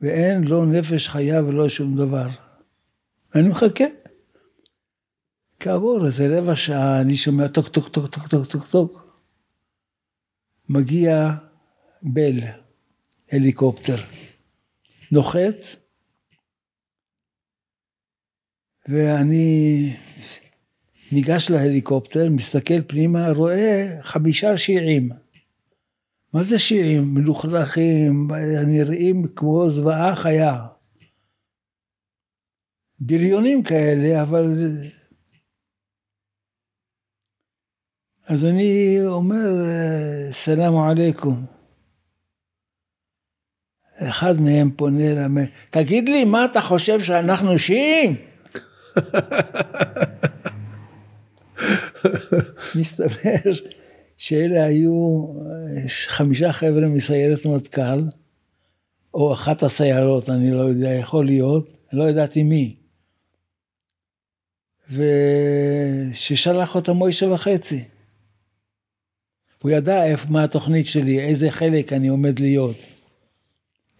[0.00, 2.28] ואין לא נפש חיה ולא שום דבר.
[3.34, 3.84] ואני מחכה.
[5.60, 9.18] כעבור איזה רבע שעה אני שומע טוק טוק טוק טוק טוק טוק טוק.
[10.68, 11.30] מגיע
[12.02, 12.40] בל,
[13.32, 13.96] הליקופטר.
[15.12, 15.56] נוחת,
[18.88, 19.96] ואני
[21.12, 25.10] ניגש להליקופטר, מסתכל פנימה, רואה חמישה שיעים.
[26.32, 27.14] מה זה שיעים?
[27.14, 28.28] מלוכלכים,
[28.66, 30.66] נראים כמו זוועה חיה.
[32.98, 34.44] בריונים כאלה, אבל...
[38.26, 39.48] אז אני אומר,
[40.30, 41.51] סלאם עליכום.
[43.98, 48.16] אחד מהם פונה אליי, תגיד לי, מה אתה חושב שאנחנו שיעים?
[52.74, 53.52] מסתבר
[54.18, 55.26] שאלה היו
[56.06, 58.02] חמישה חבר'ה מסיירת מטכ"ל,
[59.14, 62.76] או אחת הסיירות, אני לא יודע, יכול להיות, לא ידעתי מי.
[64.90, 67.84] וששלח אותה מוישה וחצי.
[69.62, 72.76] הוא ידע איפה, מה התוכנית שלי, איזה חלק אני עומד להיות,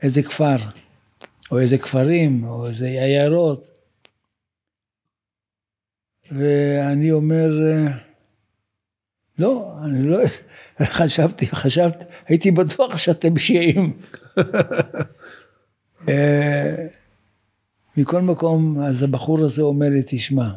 [0.03, 0.57] איזה כפר,
[1.51, 3.69] או איזה כפרים, או איזה עיירות.
[6.31, 7.49] ואני אומר,
[9.39, 10.19] לא, אני לא,
[10.99, 13.97] חשבתי, חשבתי, הייתי בטוח שאתם שיעים.
[16.09, 16.87] אה,
[17.97, 20.51] מכל מקום, אז הבחור הזה אומר לי, תשמע,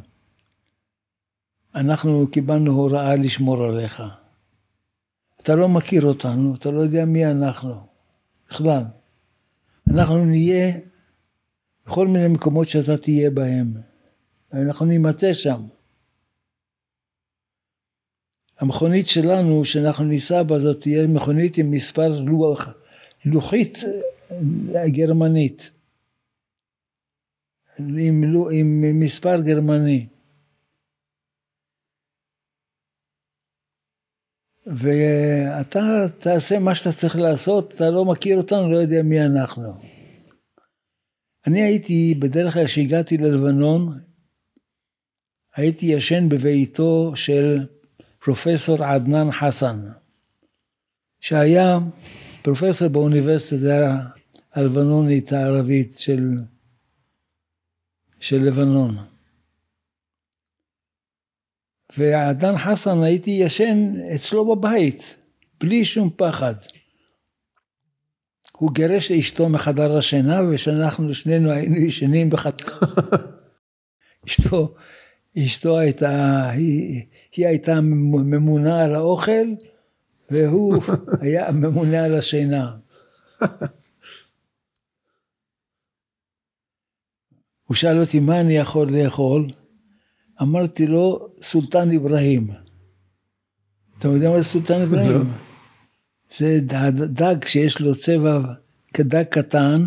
[1.75, 4.03] אנחנו קיבלנו הוראה לשמור עליך.
[5.41, 7.75] אתה לא מכיר אותנו, אתה לא יודע מי אנחנו,
[8.49, 8.83] בכלל.
[9.89, 10.73] אנחנו נהיה
[11.85, 13.73] בכל מיני מקומות שאתה תהיה בהם.
[14.53, 15.61] אנחנו נימצא שם.
[18.59, 22.73] המכונית שלנו, שאנחנו ניסע בה, זאת תהיה מכונית עם מספר לוח,
[23.25, 23.77] לוחית
[24.75, 25.71] אה, גרמנית.
[27.79, 30.07] עם, עם מספר גרמני.
[34.65, 39.73] ואתה תעשה מה שאתה צריך לעשות, אתה לא מכיר אותנו, לא יודע מי אנחנו.
[41.47, 43.99] אני הייתי, בדרך כלל כשהגעתי ללבנון,
[45.55, 47.65] הייתי ישן בביתו של
[48.19, 49.89] פרופסור עדנאן חסן,
[51.19, 51.79] שהיה
[52.41, 53.99] פרופסור באוניברסיטה
[54.53, 56.29] הלבנונית הערבית של,
[58.19, 59.14] של לבנון.
[61.97, 65.15] ועדן חסן הייתי ישן אצלו בבית,
[65.59, 66.53] בלי שום פחד.
[68.57, 72.65] הוא גירש אשתו מחדר השינה, ושאנחנו שנינו היינו ישנים בחדר.
[74.27, 74.75] אשתו,
[75.37, 77.05] אשתו הייתה, היא,
[77.35, 79.53] היא הייתה ממונה על האוכל,
[80.31, 80.83] והוא
[81.21, 82.75] היה ממונה על השינה.
[87.65, 89.47] הוא שאל אותי מה אני יכול לאכול,
[90.41, 92.47] אמרתי לו סולטן אברהים.
[93.99, 95.11] אתה יודע מה זה סולטן אברהים?
[95.11, 95.23] לא.
[96.37, 96.59] זה
[97.07, 98.41] דג שיש לו צבע
[98.93, 99.85] כדג קטן,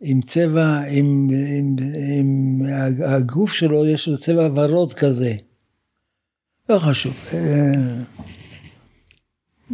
[0.00, 1.76] עם צבע, עם, עם,
[2.18, 2.62] עם
[3.06, 5.36] הגוף שלו יש לו צבע ורוד כזה.
[6.68, 7.14] לא חשוב.
[7.32, 8.02] אה,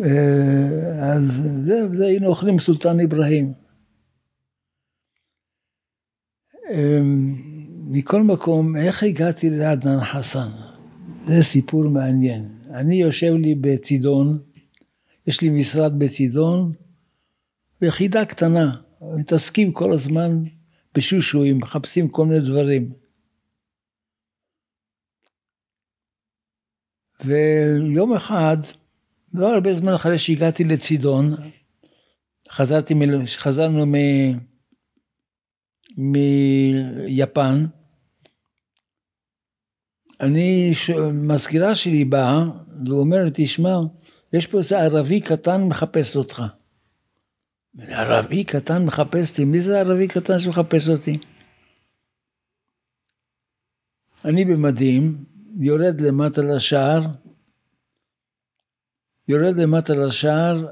[0.04, 3.52] אה, אז זה, זה היינו אוכלים סולטן אברהים.
[6.70, 7.00] אה,
[7.86, 10.48] מכל מקום, איך הגעתי לעדנאן חסן?
[11.24, 12.48] זה סיפור מעניין.
[12.70, 14.38] אני יושב לי בצידון,
[15.26, 16.72] יש לי משרד בצידון,
[17.82, 18.76] יחידה קטנה,
[19.18, 20.44] מתעסקים כל הזמן
[20.94, 22.92] בשושויים, מחפשים כל מיני דברים.
[27.24, 28.56] ויום אחד,
[29.34, 31.36] לא הרבה זמן אחרי שהגעתי לצידון,
[32.50, 32.94] חזרתי,
[33.36, 33.94] חזרנו מ...
[35.96, 37.66] מיפן,
[40.20, 40.72] אני,
[41.12, 42.44] מזכירה שלי באה
[42.87, 43.76] ואומרת, תשמע,
[44.33, 46.42] יש פה איזה ערבי קטן מחפש אותך.
[47.78, 51.18] ערבי קטן מחפש אותי, מי זה ערבי קטן שמחפש אותי?
[54.24, 55.24] אני במדים,
[55.61, 57.00] יורד למטה לשער,
[59.28, 60.66] יורד למטה לשער,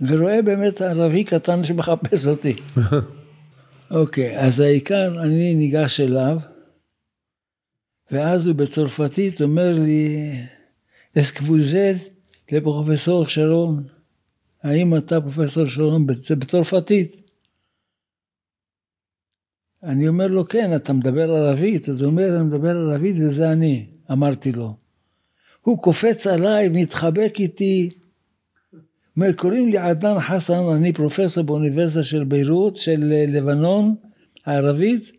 [0.00, 2.56] ורואה באמת ערבי קטן שמחפש אותי.
[3.92, 6.38] אוקיי, okay, אז העיקר, אני ניגש אליו,
[8.10, 10.32] ואז הוא בצרפתית אומר לי,
[11.18, 11.96] אסקבוזט
[12.52, 13.84] לפרופסור שרון.
[14.62, 15.64] האם אתה פרופסור?
[16.22, 17.16] זה בצרפתית.
[19.82, 21.88] אני אומר לו, כן, אתה מדבר ערבית?
[21.88, 24.76] אז הוא אומר, אני מדבר ערבית וזה אני, אמרתי לו.
[25.62, 27.90] הוא קופץ עליי, מתחבק איתי.
[29.16, 33.94] אומר, קוראים לי עדנאן חסן, אני פרופסור באוניברסיטה של ביירות, של לבנון
[34.46, 35.12] הערבית,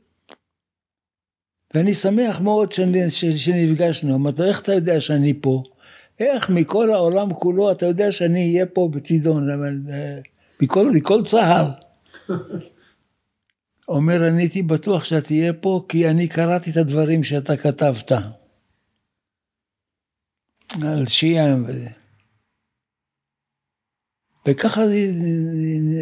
[1.74, 2.72] ואני שמח מאוד
[3.36, 4.16] שנפגשנו.
[4.16, 5.64] אמרתי איך אתה יודע שאני פה?
[6.20, 10.20] איך מכל העולם כולו אתה יודע שאני אהיה פה בצידון, אה,
[10.62, 11.72] מכל, מכל צהר.
[13.88, 18.12] אומר, אני הייתי בטוח שאתה תהיה פה כי אני קראתי את הדברים שאתה כתבת.
[20.82, 22.03] על שיעה וזה.
[24.48, 24.82] וככה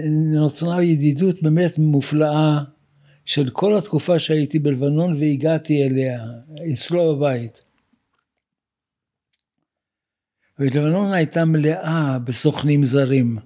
[0.10, 2.60] נוצרה ידידות באמת מופלאה
[3.26, 6.26] של כל התקופה שהייתי בלבנון והגעתי אליה,
[6.74, 7.62] אצלו בבית.
[10.60, 13.38] ולבנון הייתה מלאה בסוכנים זרים.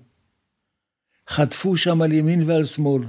[1.29, 3.03] חטפו שם על ימין ועל שמאל.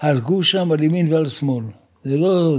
[0.00, 1.64] הרגו שם על ימין ועל שמאל.
[2.04, 2.58] זה לא.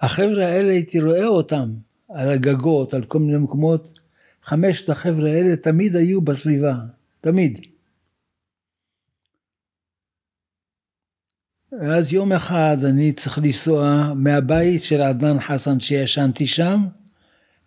[0.00, 1.74] החבר'ה האלה, הייתי רואה אותם
[2.08, 3.98] על הגגות, על כל מיני מקומות.
[4.46, 6.74] חמשת החבר'ה האלה תמיד היו בסביבה,
[7.20, 7.66] תמיד.
[11.72, 16.86] ואז יום אחד אני צריך לנסוע מהבית של עדנאן חסן שישנתי שם,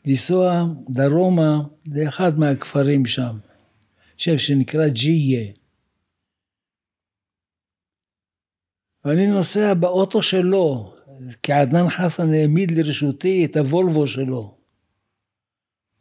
[0.06, 3.38] לנסוע דרומה לאחד מהכפרים שם,
[4.16, 5.52] חושב שנקרא ג'יה.
[9.06, 10.96] ואני נוסע באוטו שלו,
[11.44, 14.59] כי עדנאן חסן העמיד לרשותי את הוולבו שלו.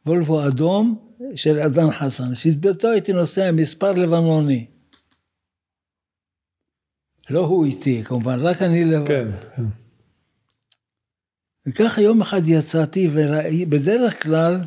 [0.09, 0.99] וולבו אדום
[1.37, 4.67] של עדנאן חסן, שבאותו הייתי נוסע מספר לבנוני.
[7.31, 9.07] לא הוא איתי, כמובן, רק אני לבד.
[9.07, 9.31] כן.
[11.67, 14.61] וככה יום אחד יצאתי, ובדרך כלל,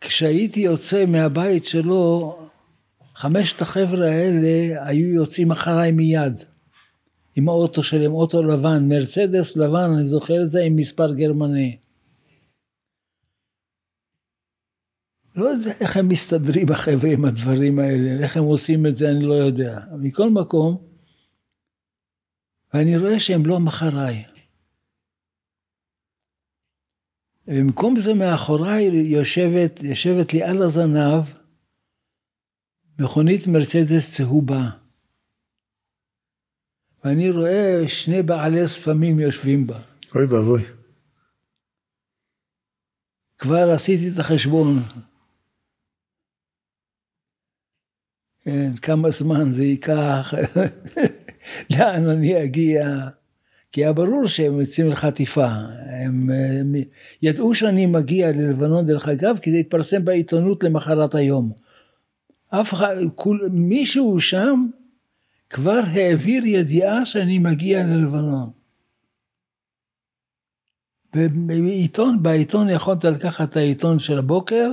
[0.00, 2.38] כשהייתי יוצא מהבית שלו,
[3.14, 6.44] חמשת החבר'ה האלה היו יוצאים אחריי מיד.
[7.36, 11.76] עם האוטו שלהם, אוטו לבן, מרצדס לבן, אני זוכר את זה, עם מספר גרמני.
[15.36, 19.24] לא יודע איך הם מסתדרים החבר'ה עם הדברים האלה, איך הם עושים את זה אני
[19.24, 19.80] לא יודע.
[19.98, 20.86] מכל מקום,
[22.74, 24.24] ואני רואה שהם לא מאחריי.
[27.46, 31.24] במקום זה מאחוריי יושבת, יושבת לי על הזנב
[32.98, 34.70] מכונית מרצדס צהובה.
[37.04, 39.80] ואני רואה שני בעלי ספמים יושבים בה.
[40.14, 40.62] אוי ואבוי.
[43.38, 44.82] כבר עשיתי את החשבון.
[48.46, 50.34] כן, כמה זמן זה ייקח,
[51.70, 52.86] לאן אני אגיע,
[53.72, 55.46] כי היה ברור שהם יוצאים לחטיפה.
[55.46, 56.74] הם, הם
[57.22, 61.52] ידעו שאני מגיע ללבנון דרך אגב, כי זה התפרסם בעיתונות למחרת היום.
[62.48, 64.66] אף אחד, כול, מישהו שם
[65.50, 68.50] כבר העביר ידיעה שאני מגיע ללבנון.
[71.14, 74.72] בעיתון, בעיתון יכולת לקחת את העיתון של הבוקר,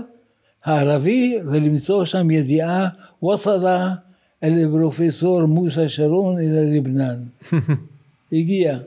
[0.64, 2.89] הערבי, ולמצוא שם ידיעה,
[3.24, 3.95] וסלה
[4.43, 7.24] אל פרופסור מוסא שרון אל לבנן.
[8.32, 8.80] הגיע.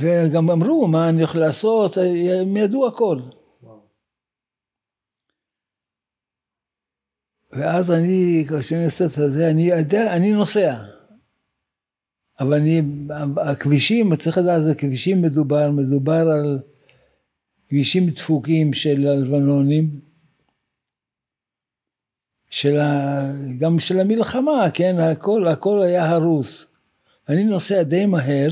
[0.00, 1.96] וגם אמרו מה אני יכול לעשות,
[2.42, 3.20] הם ידעו הכל.
[7.52, 10.82] ואז אני, כשאני עושה את זה, אני יודע, אני נוסע.
[12.40, 12.82] אבל אני,
[13.36, 16.58] הכבישים, צריך לדעת, זה כבישים מדובר, מדובר על
[17.72, 20.00] כבישים דפוקים של הלבנונים,
[22.50, 23.22] של ה,
[23.58, 26.66] גם של המלחמה, כן, הכל, הכל היה הרוס.
[27.28, 28.48] אני נוסע די מהר,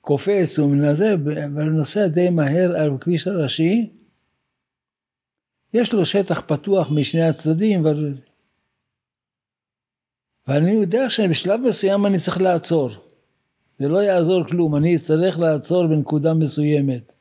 [0.00, 3.90] קופץ ומנזה, אבל נוסע די מהר על הכביש הראשי,
[5.74, 8.14] יש לו שטח פתוח משני הצדדים, אבל...
[10.46, 12.90] ואני יודע שבשלב מסוים אני צריך לעצור.
[13.78, 17.11] זה לא יעזור כלום, אני אצטרך לעצור בנקודה מסוימת.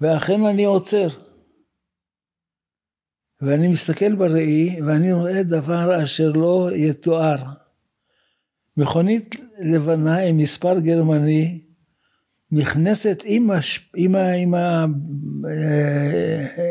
[0.00, 1.08] ואכן אני עוצר.
[3.40, 7.36] ואני מסתכל בראי ואני רואה דבר אשר לא יתואר.
[8.76, 11.60] מכונית לבנה עם מספר גרמני
[12.50, 13.90] נכנסת עם, הש...
[13.96, 14.32] עם, ה...
[14.32, 14.84] עם, ה...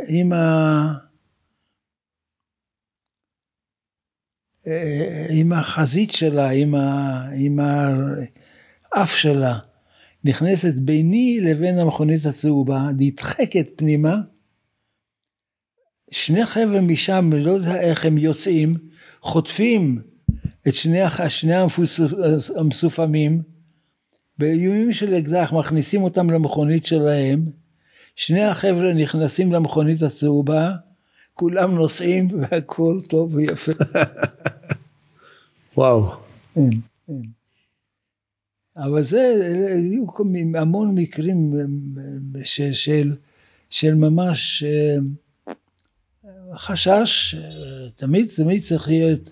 [0.08, 0.94] עם, ה...
[5.30, 7.30] עם החזית שלה, עם, ה...
[7.36, 9.60] עם האף שלה,
[10.24, 14.16] נכנסת ביני לבין המכונית הצהובה, נדחקת פנימה,
[16.12, 18.78] שני חבר'ה משם, לא יודע איך הם יוצאים,
[19.22, 20.02] חוטפים
[20.68, 21.00] את שני,
[21.30, 21.56] שני
[22.56, 23.42] המסופמים,
[24.38, 27.46] באיומים של אקדח מכניסים אותם למכונית שלהם,
[28.16, 30.72] שני החבר'ה נכנסים למכונית הצהובה,
[31.34, 33.72] כולם נוסעים והכל טוב ויפה.
[35.78, 36.10] וואו.
[36.56, 36.70] כן,
[37.08, 37.37] כן.
[38.78, 40.06] אבל זה, היו
[40.56, 41.54] המון מקרים
[42.44, 43.16] של, של,
[43.70, 44.64] של ממש
[46.54, 47.36] חשש,
[47.96, 49.32] תמיד, תמיד צריך להיות,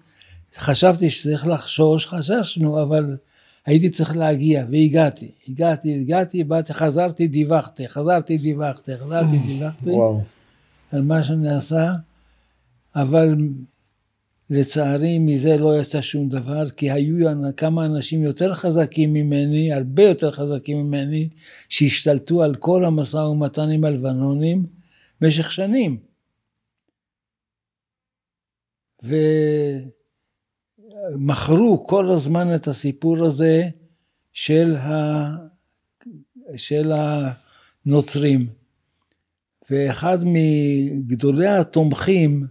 [0.57, 3.17] חשבתי שצריך לחשוש, חששנו, אבל
[3.65, 5.31] הייתי צריך להגיע, והגעתי.
[5.47, 9.89] הגעתי, הגעתי, באתי, חזרתי, דיווחתי, חזרתי, דיווחתי, חזרתי, דיווחתי.
[9.89, 10.21] וואו.
[10.91, 11.91] על מה שנעשה,
[12.95, 13.35] אבל
[14.49, 17.27] לצערי מזה לא יצא שום דבר, כי היו
[17.57, 21.29] כמה אנשים יותר חזקים ממני, הרבה יותר חזקים ממני,
[21.69, 24.65] שהשתלטו על כל המשא ומתן עם הלבנונים
[25.21, 25.97] במשך שנים.
[29.03, 29.15] ו...
[31.17, 33.69] מכרו כל הזמן את הסיפור הזה
[34.33, 35.29] של, ה,
[36.55, 36.91] של
[37.85, 38.47] הנוצרים.
[39.69, 42.47] ואחד מגדולי התומכים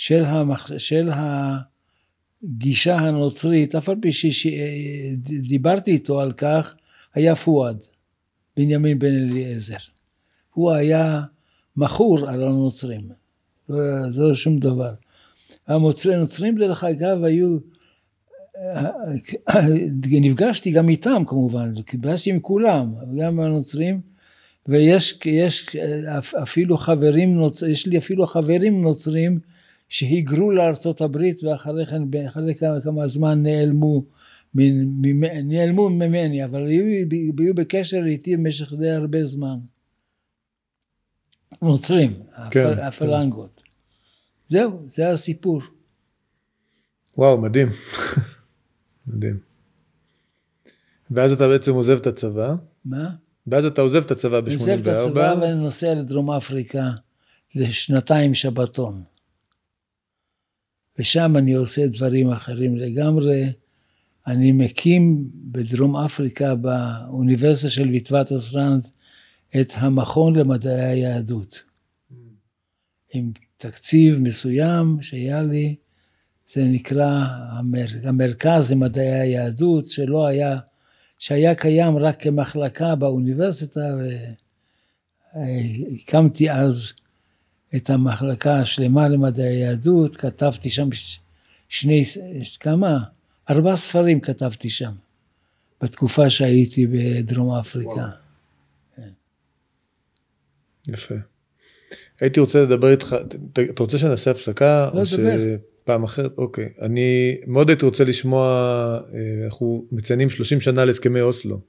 [0.00, 6.74] של, המח, של הגישה הנוצרית, אף על פי שדיברתי איתו על כך,
[7.14, 7.76] היה פואד,
[8.56, 9.76] בנימין בן אליעזר.
[10.54, 11.22] הוא היה
[11.76, 13.08] מכור על הנוצרים,
[13.68, 13.78] לא,
[14.14, 14.94] לא שום דבר.
[15.66, 17.58] הנוצרים דרך אגב היו,
[20.04, 24.00] נפגשתי גם איתם כמובן, נפגשתי עם כולם, גם הנוצרים,
[24.68, 25.76] ויש יש
[26.42, 27.40] אפילו חברים,
[27.70, 29.40] יש לי אפילו חברים נוצרים
[29.90, 34.04] שהיגרו לארצות הברית ואחרי כן, אחרי כמה, כמה זמן נעלמו,
[35.44, 36.84] נעלמו ממני, אבל היו,
[37.38, 39.56] היו בקשר איתי במשך די הרבה זמן.
[41.62, 43.50] נוצרים, כן, הפלנגות.
[43.56, 43.62] כן.
[44.48, 45.62] זהו, זה הסיפור.
[47.16, 47.68] וואו, מדהים.
[49.06, 49.38] מדהים.
[51.10, 52.54] ואז אתה בעצם עוזב את הצבא.
[52.84, 53.10] מה?
[53.46, 54.52] ואז אתה עוזב את הצבא ב-84.
[54.52, 56.90] עוזב את הצבא ואני נוסע לדרום אפריקה
[57.54, 59.02] לשנתיים שבתון.
[61.00, 63.52] ושם אני עושה דברים אחרים לגמרי.
[64.26, 68.88] אני מקים בדרום אפריקה, באוניברסיטה של ויטבת אסרנד,
[69.60, 71.62] את המכון למדעי היהדות.
[73.12, 75.76] עם תקציב מסוים שהיה לי,
[76.52, 77.26] זה נקרא
[78.02, 80.58] המרכז למדעי היהדות, שלא היה,
[81.18, 83.96] שהיה קיים רק כמחלקה באוניברסיטה,
[85.34, 86.92] והקמתי אז
[87.76, 90.88] את המחלקה השלמה למדעי היהדות, כתבתי שם
[91.68, 92.02] שני,
[92.60, 92.98] כמה?
[93.50, 94.92] ארבעה ספרים כתבתי שם,
[95.82, 98.08] בתקופה שהייתי בדרום אפריקה.
[98.96, 99.08] כן.
[100.88, 101.14] יפה.
[102.20, 103.16] הייתי רוצה לדבר איתך,
[103.52, 104.90] אתה רוצה שנעשה הפסקה?
[104.94, 105.56] לא, דבר.
[105.84, 106.68] פעם אחרת, אוקיי.
[106.80, 108.44] אני מאוד הייתי רוצה לשמוע,
[109.14, 111.60] אה, אנחנו מציינים 30 שנה להסכמי אוסלו.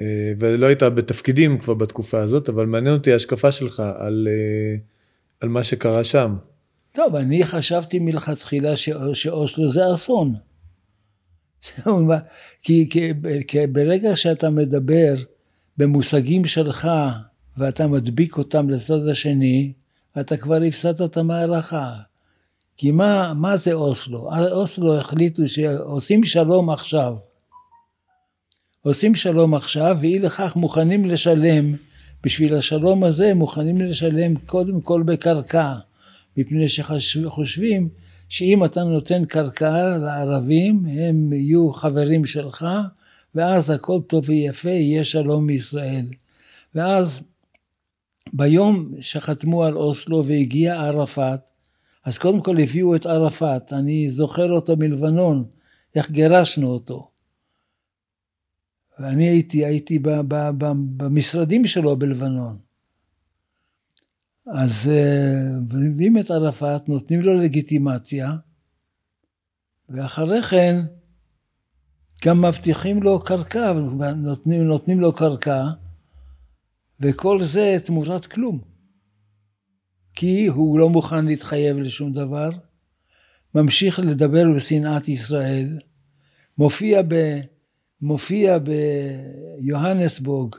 [0.00, 4.76] אה, ולא היית בתפקידים כבר בתקופה הזאת, אבל מעניין אותי ההשקפה שלך על, אה,
[5.40, 6.36] על מה שקרה שם.
[6.92, 8.76] טוב, אני חשבתי מלכתחילה.
[9.14, 10.34] שאוסלו זה אסון.
[12.62, 13.12] כי, כי,
[13.48, 15.14] כי ברגע שאתה מדבר
[15.76, 16.88] במושגים שלך
[17.56, 19.72] ואתה מדביק אותם לצד השני,
[20.20, 21.94] אתה כבר הפסדת את המערכה.
[22.76, 24.30] כי מה, מה זה אוסלו?
[24.52, 27.14] אוסלו החליטו שעושים שלום עכשיו.
[28.86, 31.74] עושים שלום עכשיו, ואי לכך מוכנים לשלם,
[32.24, 35.74] בשביל השלום הזה מוכנים לשלם קודם כל בקרקע,
[36.36, 37.88] מפני שחושבים
[38.28, 42.66] שאם אתה נותן קרקע לערבים, הם יהיו חברים שלך,
[43.34, 46.06] ואז הכל טוב ויפה, יהיה שלום מישראל.
[46.74, 47.22] ואז
[48.32, 51.40] ביום שחתמו על אוסלו והגיע ערפאת,
[52.04, 55.44] אז קודם כל הביאו את ערפאת, אני זוכר אותו מלבנון,
[55.94, 57.15] איך גירשנו אותו.
[58.98, 62.58] ואני הייתי, הייתי ב, ב, ב, במשרדים שלו בלבנון.
[64.54, 68.36] אז אה, מביאים את ערפאת, נותנים לו לגיטימציה,
[69.88, 70.84] ואחרי כן
[72.24, 73.72] גם מבטיחים לו קרקע,
[74.16, 75.64] נותנים, נותנים לו קרקע,
[77.00, 78.60] וכל זה תמורת כלום.
[80.14, 82.50] כי הוא לא מוכן להתחייב לשום דבר,
[83.54, 85.78] ממשיך לדבר בשנאת ישראל,
[86.58, 87.40] מופיע, ב,
[88.00, 88.58] מופיע
[89.62, 90.54] ביוהנסבורג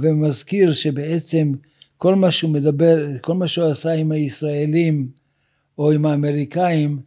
[0.00, 1.52] ומזכיר שבעצם
[1.96, 5.08] כל מה שהוא מדבר, כל מה שהוא עשה עם הישראלים
[5.78, 7.00] או עם האמריקאים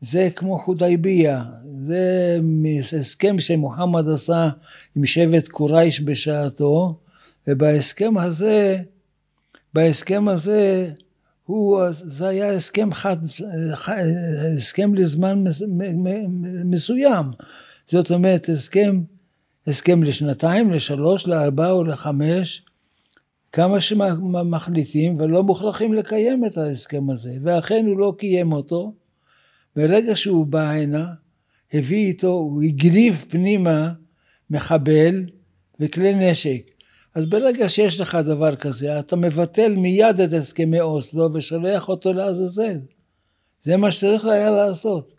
[0.00, 1.44] זה כמו חודייביה,
[1.86, 2.40] זה
[3.00, 4.48] הסכם שמוחמד עשה
[4.96, 6.98] עם שבט קורייש בשעתו
[7.48, 8.78] ובהסכם הזה
[9.74, 10.90] בהסכם הזה,
[11.46, 13.16] הוא, זה היה הסכם חד,
[14.56, 15.44] הסכם לזמן
[16.64, 17.26] מסוים.
[17.88, 19.02] זאת אומרת, הסכם,
[19.66, 22.62] הסכם לשנתיים, לשלוש, לארבע או לחמש,
[23.52, 27.32] כמה שמחליטים ולא מוכרחים לקיים את ההסכם הזה.
[27.42, 28.94] ואכן הוא לא קיים אותו.
[29.76, 31.06] ברגע שהוא בא הנה,
[31.72, 33.92] הביא איתו, הוא הגריב פנימה
[34.50, 35.24] מחבל
[35.80, 36.70] וכלי נשק.
[37.14, 42.78] אז ברגע שיש לך דבר כזה, אתה מבטל מיד את הסכמי אוסלו ושולח אותו לעזאזל.
[43.62, 45.12] זה מה שצריך היה לעשות.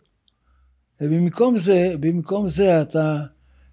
[1.00, 3.22] ובמקום זה, במקום זה אתה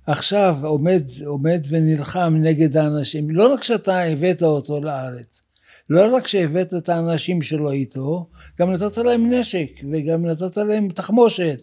[0.08, 3.32] עכשיו עומד, עומד ונלחם נגד האנשים.
[3.32, 5.42] לא רק שאתה הבאת אותו לארץ,
[5.90, 11.60] לא רק שהבאת את האנשים שלו איתו, גם נתת להם נשק וגם נתת להם תחמושת.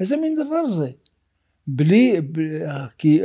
[0.00, 0.90] איזה מין דבר זה?
[1.66, 2.20] בלי,
[2.98, 3.22] כי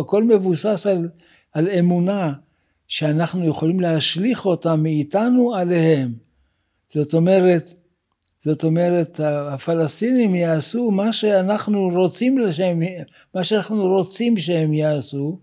[0.00, 1.08] הכל מבוסס על
[1.52, 2.32] על אמונה
[2.88, 6.14] שאנחנו יכולים להשליך אותה מאיתנו עליהם.
[6.94, 7.72] זאת אומרת,
[8.44, 12.82] זאת אומרת, הפלסטינים יעשו מה שאנחנו רוצים שהם,
[13.34, 15.38] מה שאנחנו רוצים שהם יעשו,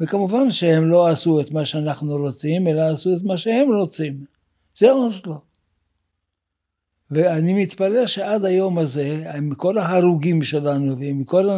[0.00, 4.24] וכמובן שהם לא עשו את מה שאנחנו רוצים, אלא עשו את מה שהם רוצים.
[4.76, 5.53] זה אוסלו.
[7.10, 11.48] ואני מתפלא שעד היום הזה, עם כל ההרוגים שלנו ועם כל,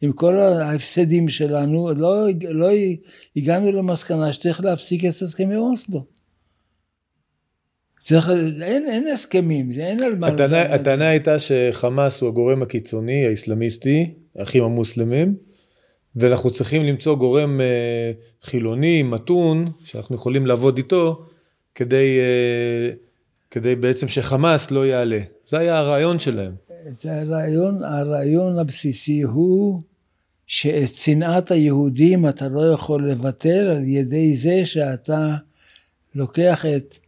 [0.00, 2.68] עם כל ההפסדים שלנו, לא, לא
[3.36, 6.04] הגענו למסקנה שצריך להפסיק את הסכמי אוסלו.
[8.00, 8.30] צריך,
[8.62, 10.26] אין, אין הסכמים, אין על מה...
[10.26, 15.34] הטענה, הטענה הייתה שחמאס הוא הגורם הקיצוני, האסלאמיסטי, האחים המוסלמים,
[16.16, 18.12] ואנחנו צריכים למצוא גורם אה,
[18.42, 21.26] חילוני, מתון, שאנחנו יכולים לעבוד איתו,
[21.74, 22.18] כדי...
[22.20, 23.09] אה,
[23.50, 25.20] כדי בעצם שחמאס לא יעלה.
[25.46, 26.52] זה היה הרעיון שלהם.
[27.04, 29.82] הרעיון, הרעיון הבסיסי הוא
[30.46, 35.36] שאת שנאת היהודים אתה לא יכול לבטל על ידי זה שאתה
[36.14, 36.98] לוקח את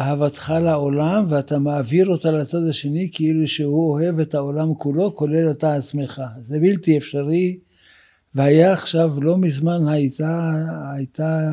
[0.00, 5.74] אהבתך לעולם ואתה מעביר אותה לצד השני כאילו שהוא אוהב את העולם כולו כולל אתה
[5.74, 6.22] עצמך.
[6.42, 7.58] זה בלתי אפשרי
[8.34, 10.52] והיה עכשיו לא מזמן הייתה,
[10.96, 11.50] הייתה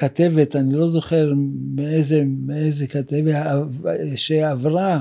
[0.00, 1.32] כתבת, אני לא זוכר
[1.74, 3.34] מאיזה, מאיזה כתבת,
[4.16, 5.00] שעברה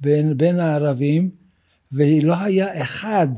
[0.00, 1.30] בין, בין הערבים,
[1.92, 3.28] ולא היה אחד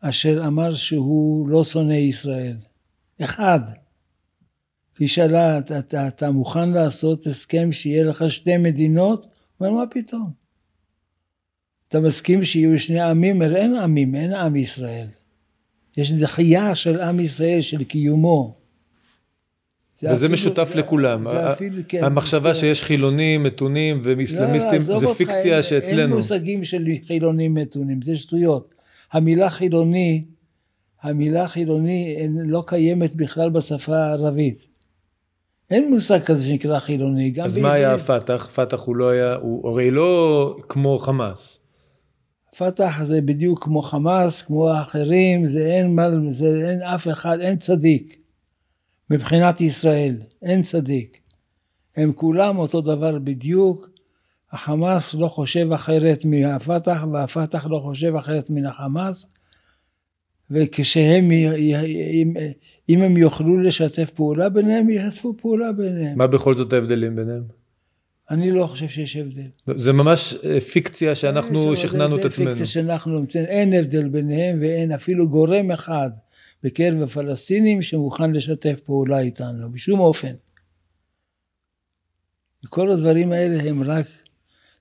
[0.00, 2.56] אשר אמר שהוא לא שונא ישראל.
[3.20, 3.60] אחד.
[4.98, 9.24] היא שאלה, אתה, אתה, אתה מוכן לעשות הסכם שיהיה לך שתי מדינות?
[9.58, 10.30] הוא אומר, מה פתאום?
[11.88, 13.42] אתה מסכים שיהיו שני עמים?
[13.42, 15.06] אין עמים, אין עם ישראל.
[15.96, 18.61] יש דחייה של עם ישראל, של קיומו.
[20.10, 21.24] וזה אפילו, משותף זה, לכולם.
[21.30, 22.60] זה אפילו, כן, המחשבה זה...
[22.60, 26.02] שיש חילונים מתונים ואיסלאמיסטים לא, זה פיקציה אותך, שאצלנו.
[26.02, 28.74] אין מושגים של חילונים מתונים, זה שטויות.
[29.12, 30.24] המילה חילוני,
[31.02, 34.66] המילה חילוני לא קיימת בכלל בשפה הערבית.
[35.70, 37.34] אין מושג כזה שנקרא חילוני.
[37.42, 37.94] אז מה היה.
[37.94, 38.50] הפת"ח?
[38.54, 41.58] פת"ח הוא לא היה, הוא הרי לא כמו חמאס.
[42.56, 47.56] פת"ח זה בדיוק כמו חמאס, כמו האחרים, זה אין, מה, זה אין אף אחד, אין
[47.56, 48.21] צדיק.
[49.12, 51.18] מבחינת ישראל, אין צדיק.
[51.96, 53.88] הם כולם אותו דבר בדיוק.
[54.52, 59.26] החמאס לא חושב אחרת מהפת"ח, והפת"ח לא חושב אחרת מן החמאס.
[60.50, 62.34] וכשהם, אם,
[62.88, 66.18] אם הם יוכלו לשתף פעולה ביניהם, ישתפו פעולה ביניהם.
[66.18, 67.42] מה בכל זאת ההבדלים ביניהם?
[68.30, 69.42] אני לא חושב שיש הבדל.
[69.76, 72.48] זה ממש אה, פיקציה שאנחנו זה- שכנענו את זה עצמנו.
[72.48, 76.10] פיקציה שאנחנו נמצאים, אין הבדל ביניהם ואין אפילו גורם אחד
[76.62, 80.32] בקרב הפלסטינים שמוכן לשתף פעולה איתנו, בשום אופן.
[82.68, 84.06] כל הדברים האלה הם רק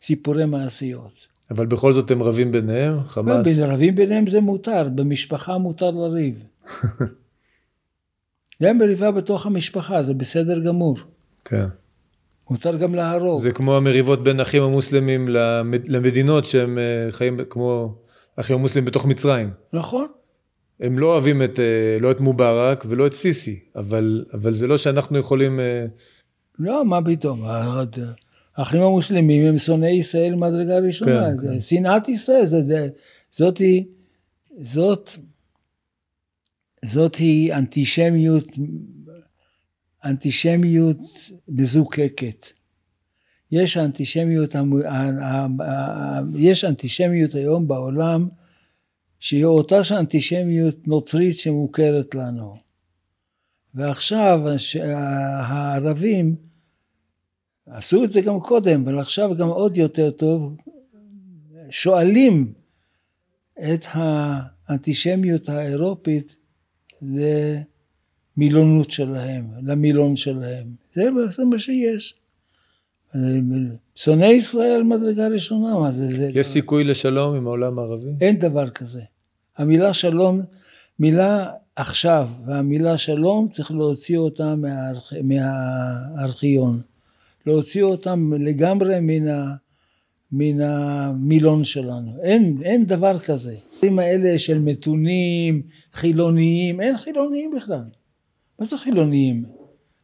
[0.01, 1.27] סיפורי מעשיות.
[1.51, 3.47] אבל בכל זאת הם רבים ביניהם, חמאס.
[3.47, 6.43] בין רבים ביניהם זה מותר, במשפחה מותר לריב.
[8.63, 10.97] גם מריבה בתוך המשפחה, זה בסדר גמור.
[11.45, 11.65] כן.
[12.49, 13.41] מותר גם להרוג.
[13.41, 17.95] זה כמו המריבות בין אחים המוסלמים למד- למדינות שהם אה, חיים כמו
[18.35, 19.49] אחים המוסלמים בתוך מצרים.
[19.73, 20.07] נכון?
[20.81, 24.77] הם לא אוהבים את, אה, לא את מובארק ולא את סיסי, אבל, אבל זה לא
[24.77, 25.59] שאנחנו יכולים...
[25.59, 25.85] אה,
[26.59, 27.43] לא, מה פתאום.
[28.57, 31.27] האחים המוסלמים הם שונאי ישראל מדרגה ראשונה.
[31.41, 32.89] כן, זה שנאת ישראל, זה, זה,
[33.31, 33.83] זאת היא,
[34.61, 35.11] זאת,
[36.85, 38.47] זאת היא אנטישמיות,
[40.05, 40.97] אנטישמיות
[41.47, 42.47] מזוקקת.
[43.51, 44.55] יש אנטישמיות,
[46.35, 48.27] יש אנטישמיות היום בעולם
[49.21, 52.55] שהיא אותה אנטישמיות נוצרית שמוכרת לנו.
[53.75, 54.41] ועכשיו
[55.37, 56.35] הערבים
[57.65, 60.57] עשו את זה גם קודם, אבל עכשיו גם עוד יותר טוב,
[61.69, 62.53] שואלים
[63.59, 66.35] את האנטישמיות האירופית
[68.37, 70.67] למילונות שלהם, למילון שלהם.
[70.95, 72.15] זה, זה מה שיש.
[73.95, 76.11] שונאי ישראל מדרגה ראשונה, מה זה?
[76.11, 78.09] זה יש סיכוי לשלום עם העולם הערבי?
[78.21, 79.01] אין דבר כזה.
[79.61, 80.41] המילה שלום,
[80.99, 85.13] מילה עכשיו והמילה שלום צריך להוציא אותה מהארכ...
[85.23, 86.81] מהארכיון.
[87.45, 89.53] להוציא אותם לגמרי מן, ה...
[90.31, 92.11] מן המילון שלנו.
[92.23, 93.55] אין, אין דבר כזה.
[93.73, 95.61] הדברים האלה של מתונים,
[95.93, 97.83] חילוניים, אין חילוניים בכלל.
[98.59, 99.45] מה זה חילוניים?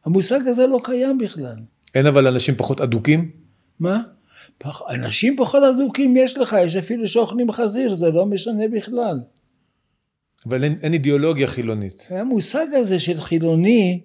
[0.04, 1.56] המושג הזה לא קיים בכלל.
[1.94, 3.30] אין אבל אנשים פחות אדוקים?
[3.80, 4.02] מה?
[4.90, 9.20] אנשים פחות אדוקים יש לך, יש אפילו שאוכלים חזיר, זה לא משנה בכלל.
[10.46, 12.06] אבל אין, אין אידיאולוגיה חילונית.
[12.10, 14.00] המושג הזה של חילוני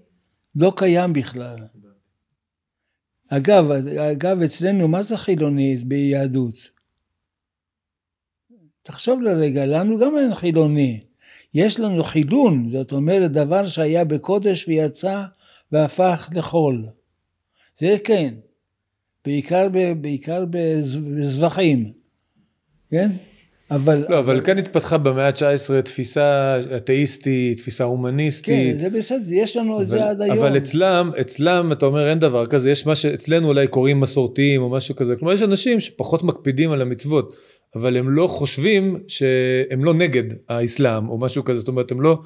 [0.55, 1.57] לא קיים בכלל.
[3.27, 3.71] אגב,
[4.11, 6.69] אגב, אצלנו, מה זה חילוני ביהדות?
[8.83, 11.03] תחשוב לרגע, לנו גם אין חילוני.
[11.53, 15.23] יש לנו חילון, זאת אומרת, דבר שהיה בקודש ויצא
[15.71, 16.87] והפך לחול.
[17.79, 18.33] זה כן,
[19.25, 19.67] בעיקר,
[20.01, 21.93] בעיקר בז- בזבחים,
[22.91, 23.11] כן?
[23.75, 24.05] אבל...
[24.09, 28.45] לא, אבל כאן התפתחה במאה ה-19 תפיסה אתאיסטית, תפיסה הומניסטית.
[28.73, 30.37] כן, זה בסדר, יש לנו את זה עד היום.
[30.37, 34.69] אבל אצלם, אצלם אתה אומר אין דבר כזה, יש מה שאצלנו אולי קוראים מסורתיים או
[34.69, 37.35] משהו כזה, כלומר יש אנשים שפחות מקפידים על המצוות,
[37.75, 42.17] אבל הם לא חושבים שהם לא נגד האסלאם או משהו כזה, זאת אומרת הם לא,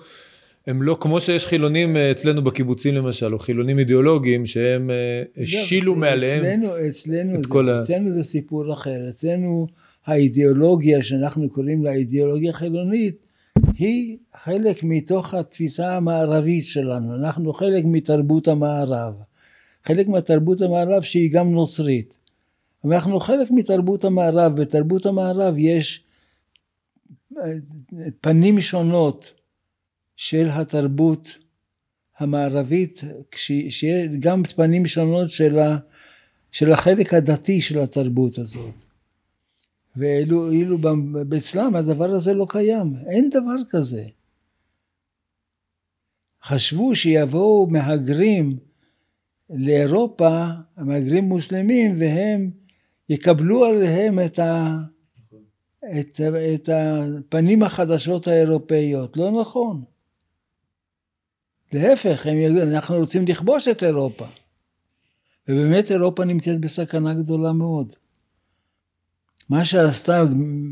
[0.68, 5.94] הם לא כמו שיש חילונים אה, אצלנו בקיבוצים למשל, או חילונים אידיאולוגיים שהם אה, השילו
[5.94, 6.46] לא, מעליהם.
[6.46, 9.10] אצלנו, אצלנו, את זה, כל ה- אצלנו זה סיפור אחר.
[9.10, 9.68] אצלנו
[10.08, 13.16] האידיאולוגיה שאנחנו קוראים לה אידיאולוגיה חילונית,
[13.78, 17.16] היא חלק מתוך התפיסה המערבית שלנו.
[17.16, 19.14] אנחנו חלק מתרבות המערב.
[19.84, 22.14] חלק מהתרבות המערב שהיא גם נוצרית.
[22.86, 24.62] אנחנו חלק מתרבות המערב.
[24.62, 26.04] בתרבות המערב יש
[27.38, 27.54] אה,
[28.22, 29.34] פנים שונות
[30.16, 31.38] של התרבות
[32.18, 33.02] המערבית,
[33.36, 33.86] שיש
[34.20, 35.30] גם פנים שונות
[36.52, 38.87] של החלק הדתי של התרבות הזאת.
[39.98, 40.50] ואילו
[41.38, 44.04] אצלם הדבר הזה לא קיים, אין דבר כזה.
[46.44, 48.58] חשבו שיבואו מהגרים
[49.50, 50.46] לאירופה,
[50.78, 52.52] מהגרים מוסלמים, והם
[53.10, 54.78] יקבלו עליהם את, ה,
[56.00, 56.22] את,
[56.56, 59.18] את הפנים החדשות האירופאיות.
[59.18, 59.84] לא נכון.
[61.74, 64.26] להפך, הם יגידו, אנחנו רוצים לכבוש את אירופה.
[65.48, 67.96] ובאמת אירופה נמצאת בסכנה גדולה מאוד.
[69.50, 70.22] מה שעשתה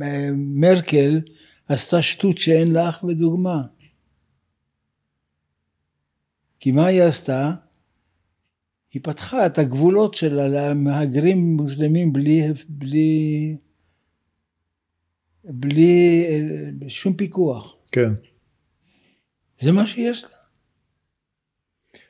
[0.02, 1.22] אה, מרקל,
[1.68, 3.62] עשתה שטות שאין לה אח ודוגמה.
[6.60, 7.54] כי מה היא עשתה?
[8.92, 13.58] היא פתחה את הגבולות שלה למהגרים מוסלמים בלי, בלי,
[15.44, 17.76] בלי אה, שום פיקוח.
[17.92, 18.10] כן.
[19.60, 20.35] זה מה שיש לה.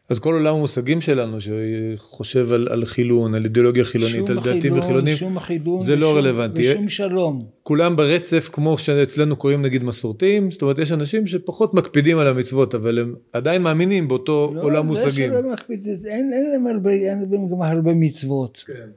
[0.10, 5.16] אז כל עולם המושגים שלנו שחושב על, על חילון, על אידיאולוגיה חילונית, על דתיים וחילונים,
[5.16, 6.72] שום חילון, זה לא ושום, רלוונטי.
[6.72, 7.46] ושום שלום.
[7.64, 12.76] כולם ברצף כמו שאצלנו קוראים נגיד מסורתיים, זאת אומרת יש אנשים שפחות מקפידים על המצוות,
[12.76, 15.30] אבל הם עדיין מאמינים באותו לא, עולם זה מושגים.
[15.30, 18.64] שלא מקפיד, אין, אין להם הרבה, אין להם גם הרבה מצוות.
[18.68, 18.90] כן.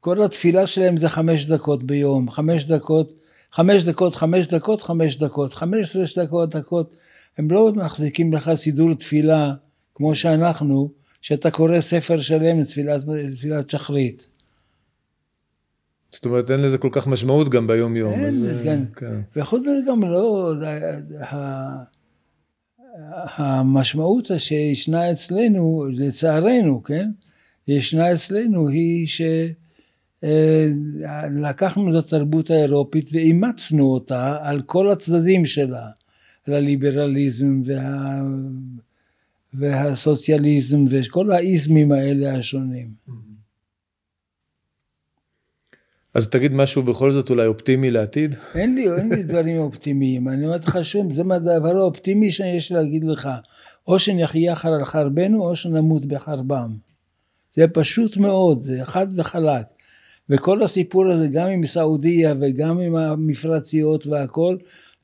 [0.00, 3.12] כל התפילה שלהם זה חמש דקות ביום, חמש דקות,
[3.52, 6.96] חמש דקות, חמש דקות, חמש דקות, חמש עשרה דקות, דקות.
[7.38, 9.52] הם לא מחזיקים לך סידור תפילה
[10.00, 10.90] כמו שאנחנו,
[11.20, 14.26] שאתה קורא ספר שלם לתפילת, לתפילת שחרית.
[16.10, 18.12] זאת אומרת אין לזה כל כך משמעות גם ביום יום.
[18.12, 18.82] אין, אז, אה, כן.
[18.96, 19.20] כן.
[19.36, 20.52] וחוץ מזה גם לא,
[23.36, 27.10] המשמעות שישנה אצלנו, לצערנו, כן?
[27.68, 29.06] ישנה אצלנו היא
[30.22, 35.88] שלקחנו את התרבות האירופית ואימצנו אותה על כל הצדדים שלה,
[36.46, 38.20] על הליברליזם וה...
[39.54, 42.90] והסוציאליזם וכל האיזמים האלה השונים.
[46.14, 48.34] אז תגיד משהו בכל זאת אולי אופטימי לעתיד?
[48.54, 53.04] אין לי, אין לי דברים אופטימיים, אני אומר לך שום, זה הדבר האופטימי שיש להגיד
[53.04, 53.28] לך,
[53.86, 56.76] או שנחיה על חרבנו או שנמות בחרבם.
[57.56, 59.66] זה פשוט מאוד, זה חד וחלק.
[60.30, 64.56] וכל הסיפור הזה, גם עם סעודיה וגם עם המפרציות והכל,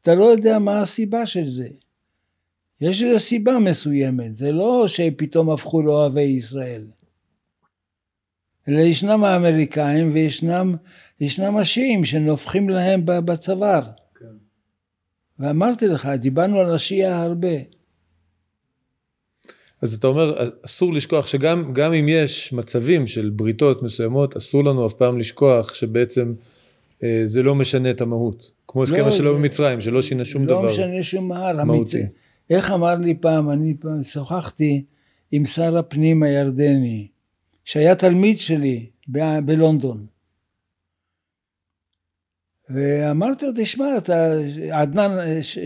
[0.02, 1.68] אתה לא יודע מה הסיבה של זה.
[2.80, 6.84] יש איזו סיבה מסוימת, זה לא שפתאום הפכו לאוהבי ישראל.
[8.68, 10.76] אלא ישנם האמריקאים וישנם
[11.20, 13.82] ישנם השיעים שנופחים להם בצוואר.
[14.18, 14.24] כן.
[15.38, 17.56] ואמרתי לך, דיברנו על השיעה הרבה.
[19.82, 24.86] אז אתה אומר אסור לשכוח שגם גם אם יש מצבים של בריתות מסוימות אסור לנו
[24.86, 26.34] אף פעם לשכוח שבעצם
[27.02, 28.50] אה, זה לא משנה את המהות.
[28.68, 30.66] כמו הסכם לא, השלום במצרים שלא שינה שום לא דבר.
[30.66, 31.64] משנה שום הר.
[31.64, 32.00] מהותי.
[32.00, 32.10] המצ...
[32.50, 34.84] איך אמר לי פעם, אני פעם שוחחתי
[35.30, 37.08] עם שר הפנים הירדני,
[37.64, 40.06] שהיה תלמיד שלי ב- בלונדון.
[42.68, 44.14] ואמרתי לו, תשמע, אתה,
[44.72, 45.10] עדנאן,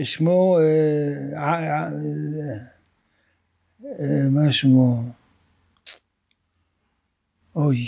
[0.03, 1.89] שמו, אה, ע- ע-
[3.85, 5.03] אה, מה שמו?
[7.55, 7.85] אוי.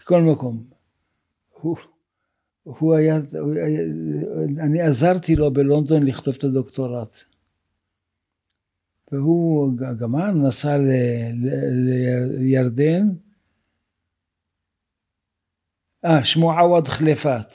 [0.00, 0.79] בכל מקום.
[1.60, 1.76] הוא,
[2.62, 3.54] הוא היה, הוא
[4.60, 7.24] אני עזרתי לו בלונדון לכתוב את הדוקטורט.
[9.12, 10.90] והוא גמר, נסע ל,
[11.32, 11.48] ל,
[12.38, 13.08] לירדן.
[16.04, 17.46] אה, שמו עווד חליפת.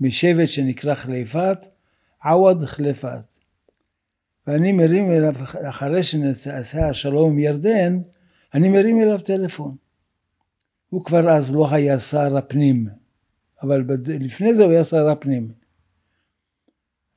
[0.00, 1.58] משבט שנקרא חליפת,
[2.24, 3.34] עווד חליפת.
[4.46, 5.34] ואני מרים אליו,
[5.68, 7.98] אחרי שנעשה השלום עם ירדן,
[8.54, 9.76] אני מרים אליו טלפון.
[10.94, 12.88] הוא כבר אז לא היה שר הפנים,
[13.62, 14.08] אבל בד...
[14.08, 15.52] לפני זה הוא היה שר הפנים.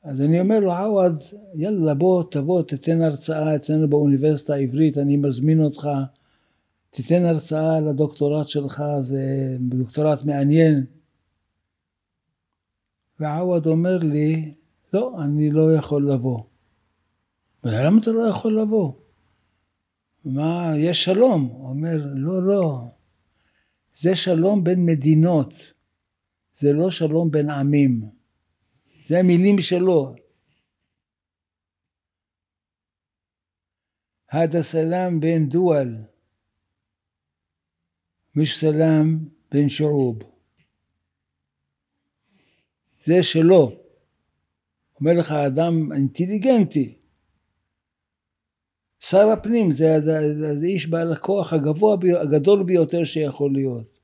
[0.04, 1.22] אז אני אומר לו, עווד,
[1.56, 5.90] יאללה בוא, תבוא, תתן הרצאה אצלנו באוניברסיטה העברית, אני מזמין אותך,
[6.90, 9.22] תיתן הרצאה על הדוקטורט שלך, זה
[9.60, 10.86] דוקטורט מעניין.
[13.20, 14.54] ועווד אומר לי,
[14.94, 16.44] לא, אני לא יכול לבוא.
[17.64, 18.92] למה אתה לא יכול לבוא?
[20.26, 21.50] מה, יש שלום?
[21.52, 22.88] הוא אומר, לא, לא,
[23.97, 25.55] זה שלום בין מדינות,
[26.57, 28.03] זה לא שלום בין עמים.
[29.07, 30.15] זה המילים שלו.
[34.29, 36.05] هذا سلام بين دول
[38.35, 40.33] مش سلام بين شعوب
[43.05, 43.73] זה שלו.
[45.01, 46.96] אומר לך אדם אינטליגנטי.
[49.00, 49.96] שר הפנים זה
[50.64, 54.00] האיש בעל הכוח הגבוה, הגדול ביותר שיכול להיות.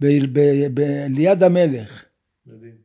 [0.00, 0.40] ב, ב,
[0.74, 2.04] ב, ליד המלך.
[2.46, 2.76] מדהים.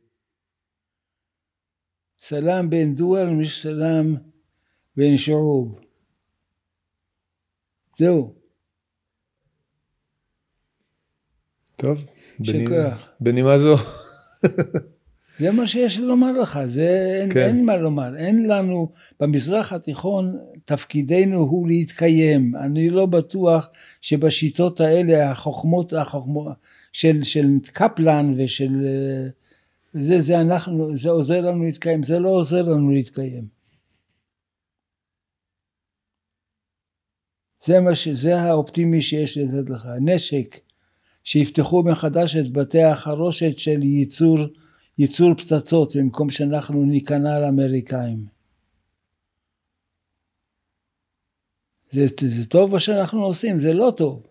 [2.20, 3.66] סלאם בן דואר מיש
[4.96, 5.80] בן שעוב.
[7.96, 8.34] זהו.
[11.76, 12.06] טוב,
[13.20, 13.74] בנימה זו.
[15.40, 17.40] זה מה שיש לי לומר לך, זה אין, כן.
[17.40, 23.68] אין מה לומר, אין לנו, במזרח התיכון תפקידנו הוא להתקיים, אני לא בטוח
[24.00, 26.52] שבשיטות האלה החוכמות, החוכמות
[26.92, 29.28] של, של קפלן ושל אה,
[30.02, 33.44] זה, זה אנחנו, זה עוזר לנו להתקיים, זה לא עוזר לנו להתקיים.
[37.64, 38.08] זה מה ש...
[38.08, 39.88] זה האופטימי שיש לתת לך.
[40.00, 40.58] נשק,
[41.24, 44.38] שיפתחו מחדש את בתי החרושת של ייצור,
[45.00, 48.26] ייצור פצצות במקום שאנחנו ניכנע לאמריקאים.
[51.90, 54.26] זה, זה טוב מה שאנחנו עושים, זה לא טוב.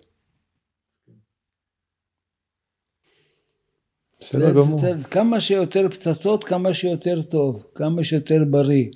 [4.20, 4.82] בסדר גמור.
[5.11, 8.89] כמה שיותר פצצות, כמה שיותר טוב, כמה שיותר בריא.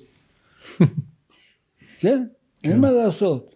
[2.00, 2.24] כן,
[2.64, 2.80] אין כן.
[2.80, 3.54] מה לעשות.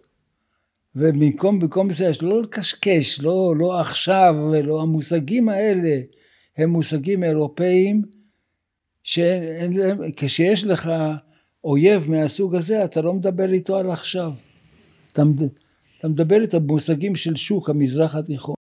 [0.95, 6.01] ובמקום במקום זה, לא לקשקש, לא, לא עכשיו, ולא המושגים האלה,
[6.59, 8.01] הם מושגים אירופאיים,
[9.03, 10.89] שאין להם, כשיש לך
[11.63, 14.31] אויב מהסוג הזה, אתה לא מדבר איתו על עכשיו.
[15.11, 15.21] אתה,
[15.99, 18.55] אתה מדבר איתו במושגים של שוק המזרח התיכון.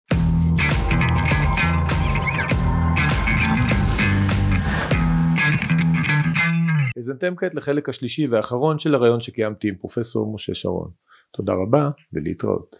[6.96, 10.90] האזנתם כעת לחלק השלישי והאחרון של הרעיון שקיימתי עם פרופסור משה שרון.
[11.32, 12.76] תודה רבה ולהתראות.